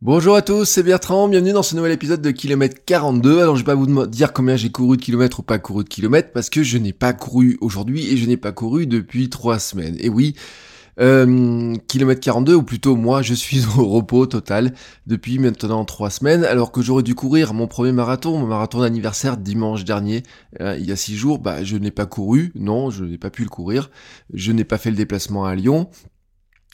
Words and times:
Bonjour 0.00 0.36
à 0.36 0.42
tous, 0.42 0.64
c'est 0.64 0.84
Bertrand, 0.84 1.26
bienvenue 1.26 1.50
dans 1.50 1.64
ce 1.64 1.74
nouvel 1.74 1.90
épisode 1.90 2.22
de 2.22 2.30
Kilomètre 2.30 2.76
42. 2.86 3.40
Alors 3.40 3.56
je 3.56 3.62
vais 3.62 3.66
pas 3.66 3.74
vous 3.74 4.06
dire 4.06 4.32
combien 4.32 4.54
j'ai 4.54 4.70
couru 4.70 4.96
de 4.96 5.02
kilomètres 5.02 5.40
ou 5.40 5.42
pas 5.42 5.58
couru 5.58 5.82
de 5.82 5.88
kilomètres 5.88 6.30
parce 6.32 6.50
que 6.50 6.62
je 6.62 6.78
n'ai 6.78 6.92
pas 6.92 7.12
couru 7.12 7.58
aujourd'hui 7.60 8.06
et 8.06 8.16
je 8.16 8.24
n'ai 8.26 8.36
pas 8.36 8.52
couru 8.52 8.86
depuis 8.86 9.28
trois 9.28 9.58
semaines. 9.58 9.96
Et 9.98 10.08
oui, 10.08 10.36
euh, 11.00 11.74
kilomètre 11.88 12.20
42, 12.20 12.54
ou 12.54 12.62
plutôt 12.62 12.94
moi, 12.94 13.22
je 13.22 13.34
suis 13.34 13.64
au 13.76 13.88
repos 13.88 14.26
total 14.26 14.72
depuis 15.08 15.40
maintenant 15.40 15.84
trois 15.84 16.10
semaines, 16.10 16.44
alors 16.44 16.70
que 16.70 16.80
j'aurais 16.80 17.02
dû 17.02 17.16
courir 17.16 17.52
mon 17.52 17.66
premier 17.66 17.90
marathon, 17.90 18.38
mon 18.38 18.46
marathon 18.46 18.82
d'anniversaire 18.82 19.36
dimanche 19.36 19.84
dernier, 19.84 20.22
euh, 20.60 20.76
il 20.78 20.86
y 20.86 20.92
a 20.92 20.96
six 20.96 21.16
jours, 21.16 21.40
bah 21.40 21.64
je 21.64 21.76
n'ai 21.76 21.90
pas 21.90 22.06
couru, 22.06 22.52
non, 22.54 22.90
je 22.90 23.04
n'ai 23.04 23.18
pas 23.18 23.30
pu 23.30 23.42
le 23.42 23.48
courir, 23.48 23.90
je 24.32 24.52
n'ai 24.52 24.64
pas 24.64 24.78
fait 24.78 24.90
le 24.90 24.96
déplacement 24.96 25.44
à 25.44 25.56
Lyon, 25.56 25.90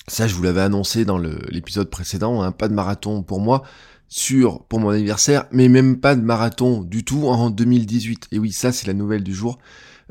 ça 0.09 0.27
je 0.27 0.35
vous 0.35 0.43
l'avais 0.43 0.61
annoncé 0.61 1.05
dans 1.05 1.19
l'épisode 1.19 1.91
précédent, 1.91 2.43
hein, 2.43 2.53
pas 2.53 2.69
de 2.69 2.75
marathon 2.75 3.23
pour 3.23 3.41
moi, 3.41 3.63
sur 4.09 4.65
pour 4.65 4.81
mon 4.81 4.91
anniversaire, 4.91 5.47
mais 5.51 5.69
même 5.69 5.99
pas 5.99 6.15
de 6.15 6.23
marathon 6.23 6.83
du 6.83 7.05
tout 7.05 7.27
en 7.27 7.51
2018. 7.51 8.29
Et 8.33 8.39
oui, 8.39 8.53
ça 8.53 8.73
c'est 8.73 8.87
la 8.87 8.95
nouvelle 8.95 9.23
du 9.23 9.35
jour. 9.35 9.59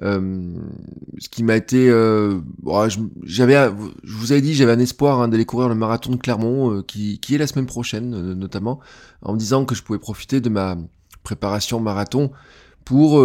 Euh, 0.01 0.55
ce 1.19 1.29
qui 1.29 1.43
m'a 1.43 1.55
été, 1.55 1.89
euh, 1.89 2.39
j'avais, 3.23 3.69
je 4.03 4.13
vous 4.13 4.31
avais 4.31 4.41
dit, 4.41 4.53
j'avais 4.53 4.71
un 4.71 4.79
espoir 4.79 5.21
hein, 5.21 5.27
d'aller 5.27 5.45
courir 5.45 5.69
le 5.69 5.75
marathon 5.75 6.11
de 6.11 6.17
Clermont, 6.17 6.71
euh, 6.71 6.81
qui, 6.81 7.19
qui 7.19 7.35
est 7.35 7.37
la 7.37 7.47
semaine 7.47 7.67
prochaine, 7.67 8.33
notamment, 8.33 8.79
en 9.21 9.33
me 9.33 9.37
disant 9.37 9.65
que 9.65 9.75
je 9.75 9.83
pouvais 9.83 9.99
profiter 9.99 10.41
de 10.41 10.49
ma 10.49 10.77
préparation 11.23 11.79
marathon 11.79 12.31
pour 12.85 13.19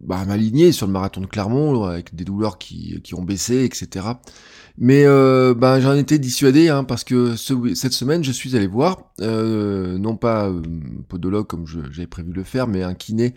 bah, 0.00 0.24
m'aligner 0.24 0.72
sur 0.72 0.86
le 0.86 0.92
marathon 0.92 1.20
de 1.20 1.26
Clermont 1.26 1.84
avec 1.84 2.14
des 2.14 2.24
douleurs 2.24 2.56
qui, 2.56 3.00
qui 3.02 3.14
ont 3.14 3.22
baissé, 3.22 3.64
etc. 3.64 4.06
Mais 4.76 5.04
euh, 5.06 5.54
bah, 5.54 5.80
j'en 5.80 5.94
étais 5.94 6.18
dissuadé 6.18 6.68
hein, 6.68 6.82
parce 6.82 7.04
que 7.04 7.36
cette 7.36 7.92
semaine 7.92 8.24
je 8.24 8.32
suis 8.32 8.56
allé 8.56 8.66
voir 8.66 9.12
non 9.20 10.16
pas 10.16 10.48
un 10.48 10.62
podologue 11.08 11.46
comme 11.46 11.66
j'avais 11.66 12.06
prévu 12.06 12.30
de 12.30 12.36
le 12.36 12.44
faire, 12.44 12.66
mais 12.66 12.82
un 12.82 12.94
kiné 12.94 13.34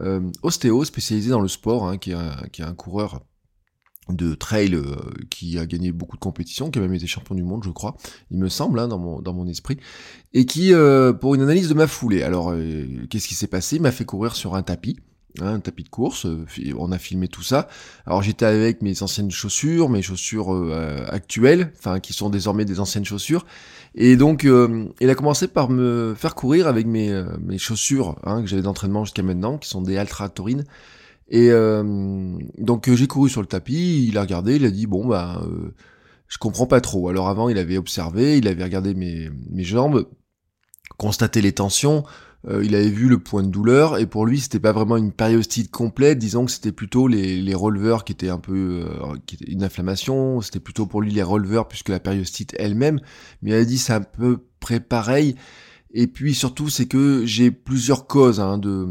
euh, 0.00 0.20
ostéo 0.42 0.84
spécialisé 0.84 1.30
dans 1.30 1.40
le 1.40 1.48
sport, 1.48 1.88
hein, 1.88 1.98
qui, 1.98 2.12
est 2.12 2.62
un, 2.62 2.74
coureur 2.74 3.20
de 4.08 4.34
trail 4.34 4.74
euh, 4.74 4.84
qui 5.28 5.58
a 5.58 5.66
gagné 5.66 5.90
beaucoup 5.90 6.16
de 6.16 6.20
compétitions, 6.20 6.70
qui 6.70 6.78
a 6.78 6.82
même 6.82 6.94
été 6.94 7.06
champion 7.06 7.34
du 7.34 7.42
monde, 7.42 7.64
je 7.64 7.70
crois, 7.70 7.96
il 8.30 8.38
me 8.38 8.48
semble, 8.48 8.78
hein, 8.78 8.86
dans, 8.86 8.98
mon, 8.98 9.20
dans 9.20 9.32
mon 9.32 9.48
esprit, 9.48 9.78
et 10.34 10.46
qui, 10.46 10.72
euh, 10.72 11.12
pour 11.12 11.34
une 11.34 11.42
analyse 11.42 11.68
de 11.68 11.74
ma 11.74 11.88
foulée, 11.88 12.22
alors 12.22 12.54
qu'est-ce 13.10 13.26
qui 13.26 13.34
s'est 13.34 13.48
passé? 13.48 13.76
Il 13.76 13.82
m'a 13.82 13.92
fait 13.92 14.04
courir 14.04 14.36
sur 14.36 14.54
un 14.54 14.62
tapis, 14.62 14.98
hein, 15.42 15.54
un 15.54 15.60
tapis 15.60 15.84
de 15.84 15.88
course, 15.88 16.26
on 16.76 16.92
a 16.92 16.98
filmé 16.98 17.28
tout 17.28 17.42
ça. 17.42 17.68
Alors 18.06 18.22
j'étais 18.22 18.46
avec 18.46 18.82
mes 18.82 19.02
anciennes 19.02 19.30
chaussures, 19.30 19.88
mes 19.88 20.02
chaussures 20.02 20.50
actuelles, 21.08 21.72
enfin 21.78 22.00
qui 22.00 22.12
sont 22.12 22.30
désormais 22.30 22.64
des 22.64 22.80
anciennes 22.80 23.04
chaussures, 23.04 23.44
et 23.94 24.16
donc, 24.16 24.44
euh, 24.44 24.86
il 25.00 25.10
a 25.10 25.14
commencé 25.14 25.48
par 25.48 25.70
me 25.70 26.14
faire 26.16 26.34
courir 26.34 26.66
avec 26.66 26.86
mes, 26.86 27.10
euh, 27.10 27.24
mes 27.40 27.58
chaussures 27.58 28.16
hein, 28.24 28.42
que 28.42 28.48
j'avais 28.48 28.62
d'entraînement 28.62 29.04
jusqu'à 29.04 29.22
maintenant, 29.22 29.58
qui 29.58 29.68
sont 29.68 29.82
des 29.82 29.96
Altra 29.96 30.28
Taurine. 30.28 30.64
Et 31.28 31.50
euh, 31.50 32.38
donc, 32.58 32.90
j'ai 32.92 33.06
couru 33.06 33.28
sur 33.28 33.40
le 33.40 33.46
tapis, 33.46 34.06
il 34.06 34.16
a 34.16 34.22
regardé, 34.22 34.56
il 34.56 34.64
a 34.64 34.70
dit, 34.70 34.86
bon, 34.86 35.06
bah, 35.06 35.42
je 36.28 36.38
comprends 36.38 36.66
pas 36.66 36.80
trop. 36.80 37.08
Alors 37.08 37.28
avant, 37.28 37.48
il 37.48 37.58
avait 37.58 37.76
observé, 37.76 38.38
il 38.38 38.48
avait 38.48 38.64
regardé 38.64 38.94
mes, 38.94 39.30
mes 39.50 39.64
jambes, 39.64 40.06
constaté 40.96 41.42
les 41.42 41.52
tensions, 41.52 42.04
euh, 42.46 42.64
il 42.64 42.76
avait 42.76 42.88
vu 42.88 43.08
le 43.08 43.18
point 43.18 43.42
de 43.42 43.48
douleur 43.48 43.98
et 43.98 44.06
pour 44.06 44.24
lui 44.24 44.38
c'était 44.38 44.60
pas 44.60 44.72
vraiment 44.72 44.96
une 44.96 45.10
périostite 45.12 45.72
complète, 45.72 46.18
disons 46.18 46.44
que 46.44 46.52
c'était 46.52 46.70
plutôt 46.70 47.08
les, 47.08 47.40
les 47.40 47.54
releveurs 47.54 48.04
qui 48.04 48.12
étaient 48.12 48.28
un 48.28 48.38
peu 48.38 48.84
euh, 48.86 49.16
qui 49.26 49.34
étaient 49.34 49.50
une 49.50 49.64
inflammation, 49.64 50.40
c'était 50.40 50.60
plutôt 50.60 50.86
pour 50.86 51.02
lui 51.02 51.10
les 51.10 51.24
releveurs 51.24 51.66
puisque 51.66 51.88
la 51.88 51.98
périostite 51.98 52.54
elle-même, 52.56 53.00
mais 53.42 53.50
il 53.50 53.54
a 53.54 53.64
dit 53.64 53.78
c'est 53.78 53.92
un 53.92 54.02
peu 54.02 54.38
près 54.60 54.78
pareil. 54.80 55.34
Et 55.92 56.06
puis 56.06 56.34
surtout 56.34 56.68
c'est 56.68 56.86
que 56.86 57.24
j'ai 57.26 57.50
plusieurs 57.50 58.06
causes 58.06 58.40
hein, 58.40 58.58
de 58.58 58.86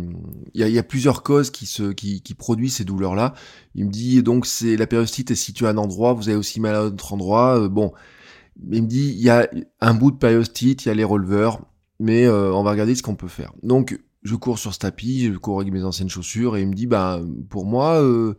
il 0.54 0.62
y 0.62 0.64
a, 0.64 0.68
y 0.68 0.80
a, 0.80 0.84
plusieurs 0.84 1.24
causes 1.24 1.52
qui 1.52 1.68
se 1.68 1.92
qui, 1.94 2.22
qui 2.22 2.34
produisent 2.34 2.76
ces 2.76 2.86
douleurs 2.86 3.16
là. 3.16 3.34
Il 3.76 3.86
me 3.86 3.92
dit 3.92 4.22
donc 4.24 4.46
c'est 4.46 4.76
la 4.76 4.88
périostite 4.88 5.32
est 5.32 5.36
située 5.36 5.68
à 5.68 5.70
un 5.70 5.78
endroit, 5.78 6.14
vous 6.14 6.28
avez 6.28 6.38
aussi 6.38 6.60
mal 6.60 6.76
à 6.76 6.80
un 6.82 6.86
autre 6.88 7.14
endroit, 7.14 7.60
euh, 7.62 7.70
bon. 7.70 7.94
Il 8.72 8.84
me 8.84 8.88
dit 8.88 9.14
il 9.16 9.22
y 9.22 9.30
a 9.30 9.48
un 9.80 9.94
bout 9.94 10.12
de 10.12 10.18
périostite, 10.18 10.86
il 10.86 10.88
y 10.90 10.92
a 10.92 10.96
les 10.96 11.04
releveurs 11.04 11.62
mais 12.00 12.26
euh, 12.26 12.54
on 12.54 12.64
va 12.64 12.72
regarder 12.72 12.96
ce 12.96 13.04
qu'on 13.04 13.16
peut 13.16 13.28
faire. 13.28 13.54
Donc 13.64 14.00
je 14.24 14.36
cours 14.36 14.60
sur 14.60 14.74
ce 14.74 14.80
tapis, 14.80 15.26
je 15.26 15.38
cours 15.38 15.62
avec 15.62 15.72
mes 15.72 15.84
anciennes 15.84 16.10
chaussures 16.10 16.58
et 16.58 16.62
il 16.62 16.68
me 16.68 16.74
dit 16.74 16.88
bah 16.88 17.22
pour 17.50 17.66
moi 17.66 18.02
euh, 18.02 18.36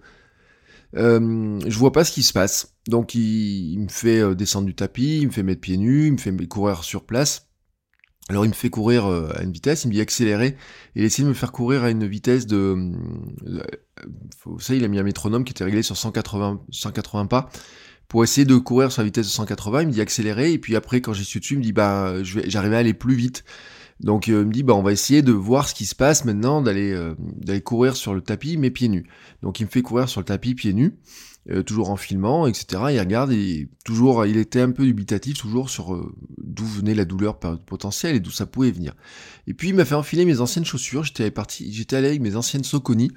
euh, 0.96 1.58
je 1.66 1.78
vois 1.78 1.92
pas 1.92 2.04
ce 2.04 2.12
qui 2.12 2.22
se 2.22 2.32
passe. 2.32 2.74
Donc 2.86 3.14
il, 3.14 3.78
me 3.78 3.88
fait 3.88 4.34
descendre 4.34 4.66
du 4.66 4.74
tapis, 4.74 5.18
il 5.20 5.26
me 5.26 5.32
fait 5.32 5.42
mettre 5.42 5.60
pieds 5.60 5.76
nus, 5.76 6.06
il 6.06 6.12
me 6.12 6.18
fait 6.18 6.34
courir 6.46 6.84
sur 6.84 7.04
place. 7.04 7.46
Alors 8.30 8.44
il 8.44 8.48
me 8.48 8.54
fait 8.54 8.68
courir 8.68 9.06
à 9.06 9.42
une 9.42 9.52
vitesse, 9.52 9.84
il 9.84 9.88
me 9.88 9.94
dit 9.94 10.02
accélérer 10.02 10.48
et 10.94 11.00
il 11.00 11.04
essaie 11.04 11.22
de 11.22 11.28
me 11.28 11.34
faire 11.34 11.50
courir 11.50 11.82
à 11.82 11.90
une 11.90 12.06
vitesse 12.06 12.46
de... 12.46 12.92
Vous 14.44 14.60
savez, 14.60 14.78
il 14.78 14.84
a 14.84 14.88
mis 14.88 14.98
un 14.98 15.02
métronome 15.02 15.44
qui 15.44 15.52
était 15.52 15.64
réglé 15.64 15.82
sur 15.82 15.96
180, 15.96 16.60
180 16.70 17.26
pas 17.26 17.48
pour 18.08 18.24
essayer 18.24 18.46
de 18.46 18.56
courir 18.56 18.90
sur 18.90 19.02
la 19.02 19.06
vitesse 19.06 19.26
de 19.26 19.30
180, 19.30 19.82
il 19.82 19.88
me 19.88 19.92
dit 19.92 20.00
accélérer, 20.00 20.52
et 20.52 20.58
puis 20.58 20.76
après 20.76 21.00
quand 21.00 21.12
j'y 21.12 21.24
suis 21.24 21.40
dessus, 21.40 21.54
il 21.54 21.58
me 21.58 21.62
dit 21.62 21.72
bah 21.72 22.14
j'arrivais 22.22 22.76
à 22.76 22.78
aller 22.78 22.94
plus 22.94 23.14
vite. 23.14 23.44
Donc 24.00 24.28
euh, 24.28 24.42
il 24.42 24.46
me 24.46 24.52
dit 24.52 24.62
bah 24.62 24.74
on 24.74 24.82
va 24.82 24.92
essayer 24.92 25.22
de 25.22 25.32
voir 25.32 25.68
ce 25.68 25.74
qui 25.74 25.84
se 25.84 25.94
passe 25.94 26.24
maintenant, 26.24 26.62
d'aller 26.62 26.92
euh, 26.92 27.14
d'aller 27.18 27.60
courir 27.60 27.96
sur 27.96 28.14
le 28.14 28.20
tapis 28.20 28.56
mais 28.56 28.70
pieds 28.70 28.88
nus. 28.88 29.06
Donc 29.42 29.60
il 29.60 29.64
me 29.64 29.70
fait 29.70 29.82
courir 29.82 30.08
sur 30.08 30.20
le 30.20 30.24
tapis 30.24 30.54
pieds 30.54 30.72
nus, 30.72 30.94
euh, 31.50 31.62
toujours 31.62 31.90
en 31.90 31.96
filmant, 31.96 32.46
etc. 32.46 32.82
Il 32.90 33.00
regarde 33.00 33.32
et 33.32 33.68
toujours 33.84 34.26
il 34.26 34.36
était 34.36 34.60
un 34.60 34.70
peu 34.70 34.84
dubitatif 34.84 35.38
toujours 35.38 35.70
sur 35.70 35.98
d'où 36.38 36.64
venait 36.64 36.94
la 36.94 37.04
douleur 37.04 37.38
potentielle 37.38 38.16
et 38.16 38.20
d'où 38.20 38.30
ça 38.30 38.46
pouvait 38.46 38.70
venir. 38.70 38.94
Et 39.46 39.54
puis 39.54 39.68
il 39.68 39.74
m'a 39.74 39.84
fait 39.84 39.94
enfiler 39.94 40.24
mes 40.24 40.40
anciennes 40.40 40.64
chaussures. 40.64 41.04
J'étais 41.04 41.30
parti, 41.30 41.72
j'étais 41.72 41.96
allé 41.96 42.08
avec 42.08 42.20
mes 42.20 42.36
anciennes 42.36 42.64
Soconi 42.64 43.10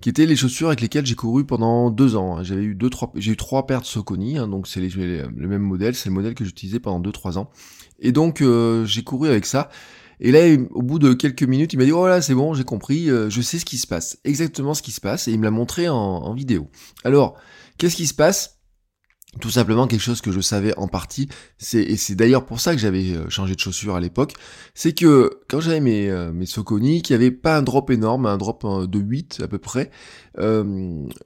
qui 0.00 0.08
étaient 0.08 0.26
les 0.26 0.36
chaussures 0.36 0.68
avec 0.68 0.80
lesquelles 0.80 1.06
j'ai 1.06 1.14
couru 1.14 1.44
pendant 1.44 1.90
deux 1.90 2.16
ans. 2.16 2.36
Hein. 2.36 2.42
J'avais 2.42 2.62
eu 2.62 2.74
deux, 2.74 2.90
trois, 2.90 3.12
j'ai 3.16 3.32
eu 3.32 3.36
trois 3.36 3.66
paires 3.66 3.80
de 3.80 3.86
Soconi, 3.86 4.38
hein, 4.38 4.48
donc 4.48 4.66
c'est 4.66 4.80
le 4.80 5.48
même 5.48 5.62
modèle, 5.62 5.94
c'est 5.94 6.08
le 6.08 6.14
modèle 6.14 6.34
que 6.34 6.44
j'utilisais 6.44 6.80
pendant 6.80 7.00
deux, 7.00 7.12
trois 7.12 7.38
ans. 7.38 7.50
Et 7.98 8.12
donc 8.12 8.42
euh, 8.42 8.84
j'ai 8.84 9.02
couru 9.02 9.28
avec 9.28 9.46
ça. 9.46 9.70
Et 10.24 10.30
là, 10.30 10.40
au 10.70 10.82
bout 10.82 11.00
de 11.00 11.14
quelques 11.14 11.42
minutes, 11.42 11.72
il 11.72 11.78
m'a 11.78 11.84
dit, 11.84 11.90
oh 11.90 12.06
là, 12.06 12.22
c'est 12.22 12.34
bon, 12.34 12.54
j'ai 12.54 12.62
compris, 12.62 13.10
euh, 13.10 13.28
je 13.28 13.40
sais 13.40 13.58
ce 13.58 13.64
qui 13.64 13.76
se 13.76 13.88
passe, 13.88 14.18
exactement 14.22 14.72
ce 14.72 14.80
qui 14.80 14.92
se 14.92 15.00
passe, 15.00 15.26
et 15.26 15.32
il 15.32 15.38
me 15.40 15.44
l'a 15.44 15.50
montré 15.50 15.88
en, 15.88 15.96
en 15.96 16.32
vidéo. 16.32 16.68
Alors, 17.02 17.36
qu'est-ce 17.78 17.96
qui 17.96 18.06
se 18.06 18.14
passe? 18.14 18.62
Tout 19.40 19.48
simplement 19.48 19.86
quelque 19.86 20.02
chose 20.02 20.20
que 20.20 20.30
je 20.30 20.40
savais 20.40 20.76
en 20.76 20.88
partie, 20.88 21.26
c'est 21.56 21.82
et 21.82 21.96
c'est 21.96 22.14
d'ailleurs 22.14 22.44
pour 22.44 22.60
ça 22.60 22.74
que 22.74 22.78
j'avais 22.78 23.12
euh, 23.12 23.30
changé 23.30 23.54
de 23.54 23.60
chaussures 23.60 23.96
à 23.96 24.00
l'époque, 24.00 24.34
c'est 24.74 24.92
que 24.92 25.30
quand 25.48 25.58
j'avais 25.58 25.80
mes 25.80 26.10
euh, 26.10 26.32
mes 26.32 26.44
qui 27.00 27.14
avait 27.14 27.30
pas 27.30 27.56
un 27.56 27.62
drop 27.62 27.90
énorme, 27.90 28.26
un 28.26 28.36
drop 28.36 28.62
euh, 28.66 28.86
de 28.86 28.98
8 28.98 29.40
à 29.42 29.48
peu 29.48 29.56
près, 29.56 29.90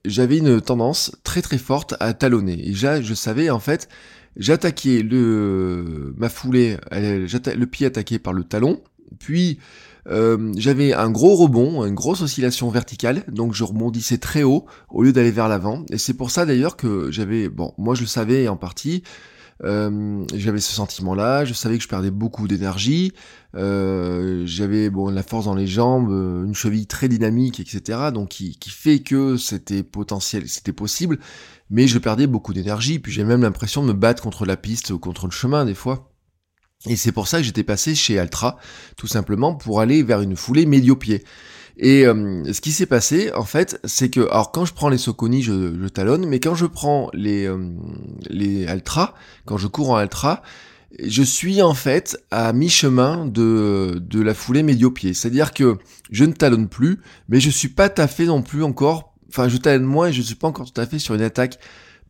j'avais 0.05 0.39
une 0.39 0.61
tendance 0.61 1.17
très 1.25 1.43
très 1.43 1.59
forte 1.59 1.97
à 1.99 2.15
talonner. 2.15 2.53
Et 2.53 2.71
déjà 2.71 3.03
je 3.03 3.13
savais 3.13 3.51
en 3.51 3.59
fait, 3.59 3.89
j'attaquais 4.37 5.03
le 5.03 6.15
ma 6.17 6.29
foulée, 6.29 6.77
le 6.93 7.65
pied 7.65 7.87
attaqué 7.87 8.21
par 8.21 8.33
le 8.33 8.45
talon, 8.45 8.85
puis 9.19 9.59
euh, 10.09 10.53
j'avais 10.57 10.93
un 10.93 11.11
gros 11.11 11.35
rebond, 11.35 11.85
une 11.85 11.95
grosse 11.95 12.23
oscillation 12.23 12.71
verticale, 12.71 13.25
donc 13.29 13.55
je 13.55 13.65
rebondissais 13.65 14.19
très 14.19 14.43
haut 14.43 14.67
au 14.89 15.03
lieu 15.03 15.13
d'aller 15.13 15.33
vers 15.33 15.49
l'avant. 15.49 15.85
Et 15.91 15.99
c'est 15.99 16.15
pour 16.15 16.31
ça 16.31 16.47
d'ailleurs 16.47 16.77
que 16.77 17.11
j'avais, 17.11 17.49
bon, 17.49 17.73
moi 17.79 17.95
je 17.95 18.03
le 18.03 18.07
savais 18.07 18.47
en 18.49 18.57
partie, 18.57 19.03
euh, 19.65 20.25
j'avais 20.35 20.61
ce 20.61 20.73
sentiment-là, 20.73 21.45
je 21.45 21.55
savais 21.55 21.79
que 21.79 21.83
je 21.83 21.89
perdais 21.89 22.11
beaucoup 22.11 22.47
d'énergie, 22.47 23.13
euh, 23.57 24.43
j'avais 24.45 24.91
bon 24.91 25.09
la 25.09 25.23
force 25.23 25.47
dans 25.47 25.55
les 25.55 25.67
jambes, 25.67 26.11
une 26.11 26.55
cheville 26.55 26.87
très 26.87 27.09
dynamique, 27.09 27.59
etc. 27.59 28.11
Donc 28.13 28.29
qui, 28.29 28.57
qui 28.59 28.71
fait 28.71 29.01
que 29.01 29.37
c'était 29.37 29.83
potentiel, 29.83 30.49
c'était 30.49 30.73
possible, 30.73 31.19
mais 31.71 31.89
je 31.89 31.99
perdais 31.99 32.29
beaucoup 32.29 32.53
d'énergie, 32.53 33.01
puis 33.01 33.11
j'ai 33.13 33.25
même 33.25 33.43
l'impression 33.43 33.83
de 33.83 33.89
me 33.89 33.93
battre 33.93 34.23
contre 34.23 34.47
la 34.47 34.57
piste 34.57 34.91
ou 34.91 34.99
contre 34.99 35.27
le 35.27 35.33
chemin 35.33 35.65
des 35.65 35.75
fois. 35.75 36.13
Et 36.89 36.97
c'est 36.97 37.13
pour 37.13 37.29
ça 37.29 37.39
que 37.39 37.45
j'étais 37.45 37.65
passé 37.65 37.95
chez 37.95 38.19
Altra, 38.19 38.59
tout 38.97 39.07
simplement 39.07 39.55
pour 39.55 39.81
aller 39.81 40.03
vers 40.03 40.21
une 40.21 40.37
foulée 40.37 40.67
médio-pied. 40.67 41.25
Et 41.79 42.05
ce 42.05 42.61
qui 42.61 42.73
s'est 42.73 42.87
passé, 42.87 43.31
en 43.35 43.45
fait, 43.45 43.79
c'est 43.85 44.09
que, 44.09 44.21
alors 44.21 44.51
quand 44.51 44.65
je 44.65 44.73
prends 44.73 44.89
les 44.89 44.97
Soconi, 44.97 45.43
je, 45.43 45.89
talonne, 45.89 46.27
mais 46.27 46.41
quand 46.41 46.55
je 46.55 46.65
prends 46.65 47.11
les, 47.13 47.51
les 48.31 48.67
Altra, 48.67 49.15
quand 49.45 49.59
je 49.59 49.67
cours 49.67 49.91
en 49.91 49.97
Altra, 49.97 50.43
je 51.03 51.23
suis 51.23 51.63
en 51.63 51.75
fait 51.75 52.19
à 52.31 52.53
mi-chemin 52.53 53.27
de, 53.27 54.01
de 54.01 54.21
la 54.23 54.35
foulée 54.35 54.63
médio-pied. 54.63 55.15
C'est-à-dire 55.15 55.53
que 55.53 55.77
je 56.11 56.25
ne 56.25 56.33
talonne 56.33 56.69
plus, 56.69 57.01
mais 57.29 57.41
je 57.41 57.51
suis 57.51 57.69
pas 57.69 57.91
fait 58.07 58.27
non 58.27 58.43
plus 58.43 58.63
encore, 58.63 59.15
enfin 59.29 59.49
je 59.49 59.57
talonne 59.57 59.85
moins 59.85 60.09
et 60.09 60.13
je 60.13 60.23
suis 60.23 60.35
pas 60.35 60.49
encore 60.49 60.71
tout 60.71 60.81
à 60.81 60.87
fait 60.87 60.99
sur 60.99 61.15
une 61.15 61.23
attaque 61.23 61.59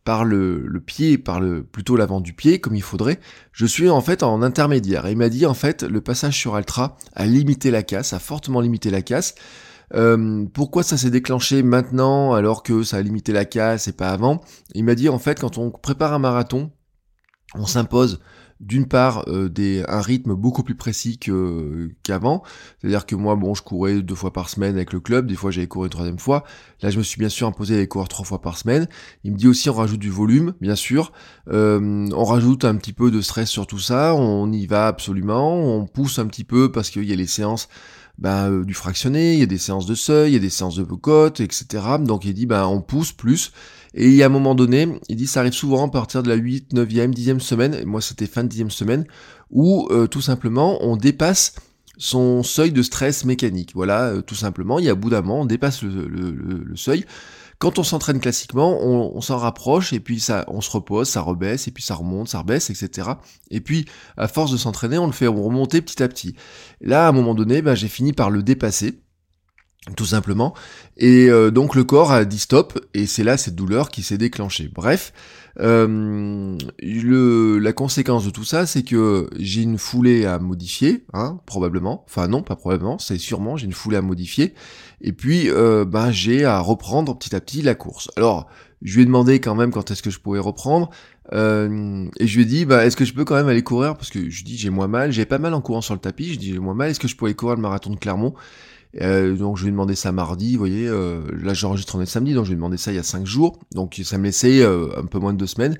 par 0.07 0.23
le, 0.23 0.81
pied, 0.85 1.17
par 1.17 1.41
plutôt 1.69 1.97
l'avant 1.97 2.21
du 2.21 2.31
pied, 2.31 2.61
comme 2.61 2.75
il 2.75 2.81
faudrait. 2.81 3.19
Je 3.51 3.65
suis 3.65 3.89
en 3.89 3.99
fait 3.99 4.23
en 4.23 4.41
intermédiaire. 4.41 5.05
Et 5.05 5.11
il 5.11 5.17
m'a 5.17 5.27
dit 5.27 5.45
en 5.45 5.53
fait 5.53 5.83
le 5.83 5.99
passage 5.99 6.39
sur 6.39 6.55
Altra 6.55 6.95
a 7.13 7.25
limité 7.25 7.71
la 7.71 7.83
casse, 7.83 8.13
a 8.13 8.19
fortement 8.19 8.61
limité 8.61 8.89
la 8.89 9.01
casse. 9.01 9.35
Euh, 9.95 10.45
pourquoi 10.53 10.83
ça 10.83 10.95
s'est 10.95 11.09
déclenché 11.09 11.61
maintenant 11.61 12.33
alors 12.35 12.63
que 12.63 12.83
ça 12.83 12.95
a 12.95 13.01
limité 13.01 13.33
la 13.33 13.43
casse 13.43 13.89
et 13.89 13.91
pas 13.91 14.11
avant? 14.11 14.39
Il 14.73 14.85
m'a 14.85 14.95
dit 14.95 15.09
en 15.09 15.19
fait 15.19 15.41
quand 15.41 15.57
on 15.57 15.71
prépare 15.71 16.13
un 16.13 16.19
marathon, 16.19 16.71
on 17.53 17.65
s'impose 17.65 18.21
d'une 18.59 18.87
part 18.87 19.25
euh, 19.27 19.49
des, 19.49 19.83
un 19.87 20.01
rythme 20.01 20.33
beaucoup 20.33 20.63
plus 20.63 20.75
précis 20.75 21.19
qu'avant. 22.03 22.43
C'est-à-dire 22.79 23.05
que 23.05 23.15
moi, 23.15 23.35
bon, 23.35 23.53
je 23.53 23.61
courais 23.61 24.01
deux 24.01 24.15
fois 24.15 24.33
par 24.33 24.49
semaine 24.49 24.75
avec 24.75 24.93
le 24.93 24.99
club, 24.99 25.27
des 25.27 25.35
fois 25.35 25.51
j'allais 25.51 25.67
courir 25.67 25.85
une 25.85 25.91
troisième 25.91 26.19
fois. 26.19 26.43
Là, 26.81 26.89
je 26.89 26.97
me 26.97 27.03
suis 27.03 27.19
bien 27.19 27.29
sûr 27.29 27.47
imposé 27.47 27.75
d'aller 27.75 27.87
courir 27.87 28.07
trois 28.07 28.25
fois 28.25 28.41
par 28.41 28.57
semaine. 28.57 28.87
Il 29.23 29.33
me 29.33 29.37
dit 29.37 29.47
aussi 29.47 29.69
on 29.69 29.73
rajoute 29.73 29.99
du 29.99 30.09
volume, 30.09 30.53
bien 30.61 30.75
sûr. 30.75 31.11
Euh, 31.49 32.07
on 32.13 32.23
rajoute 32.23 32.65
un 32.65 32.75
petit 32.75 32.93
peu 32.93 33.11
de 33.11 33.21
stress 33.21 33.49
sur 33.49 33.67
tout 33.67 33.79
ça. 33.79 34.15
On 34.15 34.51
y 34.51 34.65
va 34.65 34.87
absolument. 34.87 35.55
On 35.55 35.85
pousse 35.85 36.19
un 36.19 36.27
petit 36.27 36.43
peu 36.43 36.71
parce 36.71 36.89
qu'il 36.89 37.05
y 37.05 37.13
a 37.13 37.15
les 37.15 37.27
séances 37.27 37.67
bah, 38.17 38.47
euh, 38.47 38.63
du 38.63 38.73
fractionné, 38.73 39.33
il 39.33 39.39
y 39.39 39.43
a 39.43 39.47
des 39.47 39.57
séances 39.57 39.85
de 39.85 39.95
seuil, 39.95 40.31
il 40.31 40.33
y 40.33 40.37
a 40.37 40.39
des 40.39 40.49
séances 40.49 40.75
de 40.75 40.83
cocotte, 40.83 41.39
etc. 41.39 41.83
Donc 41.99 42.25
il 42.25 42.33
dit 42.33 42.45
bah 42.45 42.67
on 42.67 42.81
pousse 42.81 43.11
plus. 43.11 43.51
Et 43.93 44.07
il 44.07 44.13
y 44.13 44.23
a 44.23 44.25
un 44.27 44.29
moment 44.29 44.55
donné, 44.55 44.87
il 45.09 45.15
dit 45.15 45.27
ça 45.27 45.39
arrive 45.41 45.53
souvent 45.53 45.87
à 45.87 45.89
partir 45.89 46.23
de 46.23 46.29
la 46.29 46.35
8, 46.35 46.73
9e, 46.73 47.13
10e 47.13 47.39
semaine, 47.39 47.73
et 47.73 47.85
moi 47.85 48.01
c'était 48.01 48.27
fin 48.27 48.43
de 48.43 48.53
10e 48.53 48.69
semaine, 48.69 49.05
où 49.49 49.87
euh, 49.91 50.07
tout 50.07 50.21
simplement 50.21 50.77
on 50.81 50.97
dépasse 50.97 51.53
son 51.97 52.43
seuil 52.43 52.71
de 52.71 52.81
stress 52.81 53.25
mécanique. 53.25 53.71
Voilà, 53.73 54.09
euh, 54.09 54.21
tout 54.21 54.35
simplement, 54.35 54.79
il 54.79 54.85
y 54.85 54.89
a 54.89 54.95
bout 54.95 55.09
d'un 55.09 55.25
on 55.27 55.45
dépasse 55.45 55.81
le, 55.83 56.75
seuil. 56.75 57.05
Quand 57.59 57.79
on 57.79 57.83
s'entraîne 57.83 58.19
classiquement, 58.19 58.79
on, 58.83 59.19
s'en 59.21 59.37
rapproche 59.37 59.91
et 59.91 59.99
puis 59.99 60.19
ça, 60.19 60.45
on 60.47 60.61
se 60.61 60.69
repose, 60.69 61.09
ça 61.09 61.21
rebaisse 61.21 61.67
et 61.67 61.71
puis 61.71 61.81
ça 61.81 61.95
remonte, 61.95 62.27
ça 62.27 62.39
rebaisse, 62.39 62.69
etc. 62.69 63.09
Et 63.49 63.61
puis, 63.61 63.85
à 64.15 64.27
force 64.27 64.51
de 64.51 64.57
s'entraîner, 64.57 64.99
on 64.99 65.07
le 65.07 65.11
fait 65.11 65.25
remonter 65.25 65.81
petit 65.81 66.03
à 66.03 66.07
petit. 66.07 66.35
Là, 66.81 67.07
à 67.07 67.09
un 67.09 67.13
moment 67.13 67.33
donné, 67.33 67.63
ben, 67.63 67.73
j'ai 67.73 67.87
fini 67.87 68.13
par 68.13 68.29
le 68.29 68.43
dépasser 68.43 69.01
tout 69.95 70.05
simplement. 70.05 70.53
Et 70.97 71.29
euh, 71.29 71.51
donc 71.51 71.75
le 71.75 71.83
corps 71.83 72.11
a 72.11 72.25
dit 72.25 72.39
stop, 72.39 72.79
et 72.93 73.05
c'est 73.05 73.23
là 73.23 73.37
cette 73.37 73.55
douleur 73.55 73.89
qui 73.89 74.03
s'est 74.03 74.17
déclenchée. 74.17 74.69
Bref, 74.73 75.13
euh, 75.59 76.57
le, 76.81 77.59
la 77.59 77.73
conséquence 77.73 78.25
de 78.25 78.29
tout 78.29 78.43
ça, 78.43 78.65
c'est 78.65 78.83
que 78.83 79.29
j'ai 79.37 79.61
une 79.61 79.77
foulée 79.77 80.25
à 80.25 80.39
modifier, 80.39 81.05
hein, 81.13 81.39
probablement. 81.45 82.03
Enfin 82.07 82.27
non, 82.27 82.41
pas 82.41 82.55
probablement, 82.55 82.99
c'est 82.99 83.17
sûrement, 83.17 83.57
j'ai 83.57 83.65
une 83.65 83.73
foulée 83.73 83.97
à 83.97 84.01
modifier. 84.01 84.53
Et 85.01 85.13
puis, 85.13 85.49
euh, 85.49 85.85
ben, 85.85 86.11
j'ai 86.11 86.45
à 86.45 86.59
reprendre 86.59 87.17
petit 87.17 87.35
à 87.35 87.41
petit 87.41 87.61
la 87.61 87.75
course. 87.75 88.09
Alors, 88.15 88.47
je 88.81 88.95
lui 88.95 89.03
ai 89.03 89.05
demandé 89.05 89.39
quand 89.39 89.55
même 89.55 89.71
quand 89.71 89.91
est-ce 89.91 90.01
que 90.01 90.09
je 90.09 90.19
pouvais 90.19 90.39
reprendre. 90.39 90.89
Euh, 91.33 92.07
et 92.19 92.27
je 92.27 92.35
lui 92.35 92.43
ai 92.43 92.45
dit, 92.45 92.65
bah, 92.65 92.85
est-ce 92.85 92.95
que 92.95 93.05
je 93.05 93.13
peux 93.13 93.25
quand 93.25 93.35
même 93.35 93.47
aller 93.47 93.63
courir? 93.63 93.95
Parce 93.95 94.09
que 94.09 94.29
je 94.29 94.43
dis, 94.43 94.57
j'ai 94.57 94.69
moins 94.69 94.87
mal, 94.87 95.11
j'ai 95.11 95.25
pas 95.25 95.39
mal 95.39 95.53
en 95.53 95.61
courant 95.61 95.81
sur 95.81 95.93
le 95.93 95.99
tapis, 95.99 96.33
je 96.33 96.39
dis, 96.39 96.53
j'ai 96.53 96.59
moins 96.59 96.73
mal, 96.73 96.89
est-ce 96.89 96.99
que 96.99 97.07
je 97.07 97.15
pourrais 97.15 97.33
courir 97.33 97.55
le 97.55 97.61
marathon 97.61 97.89
de 97.91 97.97
Clermont? 97.97 98.33
Euh, 99.01 99.35
donc 99.35 99.57
je 99.57 99.63
lui 99.63 99.69
ai 99.69 99.71
demandé 99.71 99.95
ça 99.95 100.11
mardi, 100.11 100.53
vous 100.53 100.59
voyez, 100.59 100.87
euh, 100.87 101.21
là 101.43 101.53
j'enregistre 101.53 101.97
en 101.97 102.05
samedi, 102.05 102.33
donc 102.33 102.45
je 102.45 102.49
lui 102.49 102.53
ai 102.53 102.55
demandé 102.55 102.77
ça 102.77 102.91
il 102.91 102.95
y 102.95 102.99
a 102.99 103.03
5 103.03 103.25
jours, 103.25 103.59
donc 103.73 103.99
ça 104.03 104.17
me 104.17 104.23
laissait 104.23 104.61
euh, 104.61 104.87
un 104.97 105.05
peu 105.05 105.19
moins 105.19 105.33
de 105.33 105.37
deux 105.37 105.47
semaines, 105.47 105.77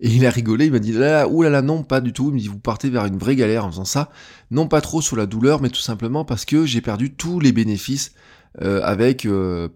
et 0.00 0.10
il 0.10 0.24
a 0.26 0.30
rigolé, 0.30 0.66
il 0.66 0.72
m'a 0.72 0.78
dit 0.78 0.92
là, 0.92 1.26
là, 1.26 1.50
là, 1.50 1.62
non, 1.62 1.82
pas 1.82 2.00
du 2.00 2.12
tout, 2.12 2.28
il 2.28 2.34
me 2.34 2.38
dit 2.38 2.48
vous 2.48 2.58
partez 2.58 2.90
vers 2.90 3.06
une 3.06 3.18
vraie 3.18 3.34
galère 3.34 3.64
en 3.64 3.70
faisant 3.70 3.84
ça, 3.84 4.10
non 4.50 4.68
pas 4.68 4.80
trop 4.82 5.00
sur 5.00 5.16
la 5.16 5.26
douleur, 5.26 5.62
mais 5.62 5.70
tout 5.70 5.80
simplement 5.80 6.24
parce 6.24 6.44
que 6.44 6.66
j'ai 6.66 6.80
perdu 6.80 7.12
tous 7.12 7.40
les 7.40 7.52
bénéfices 7.52 8.12
avec 8.58 9.22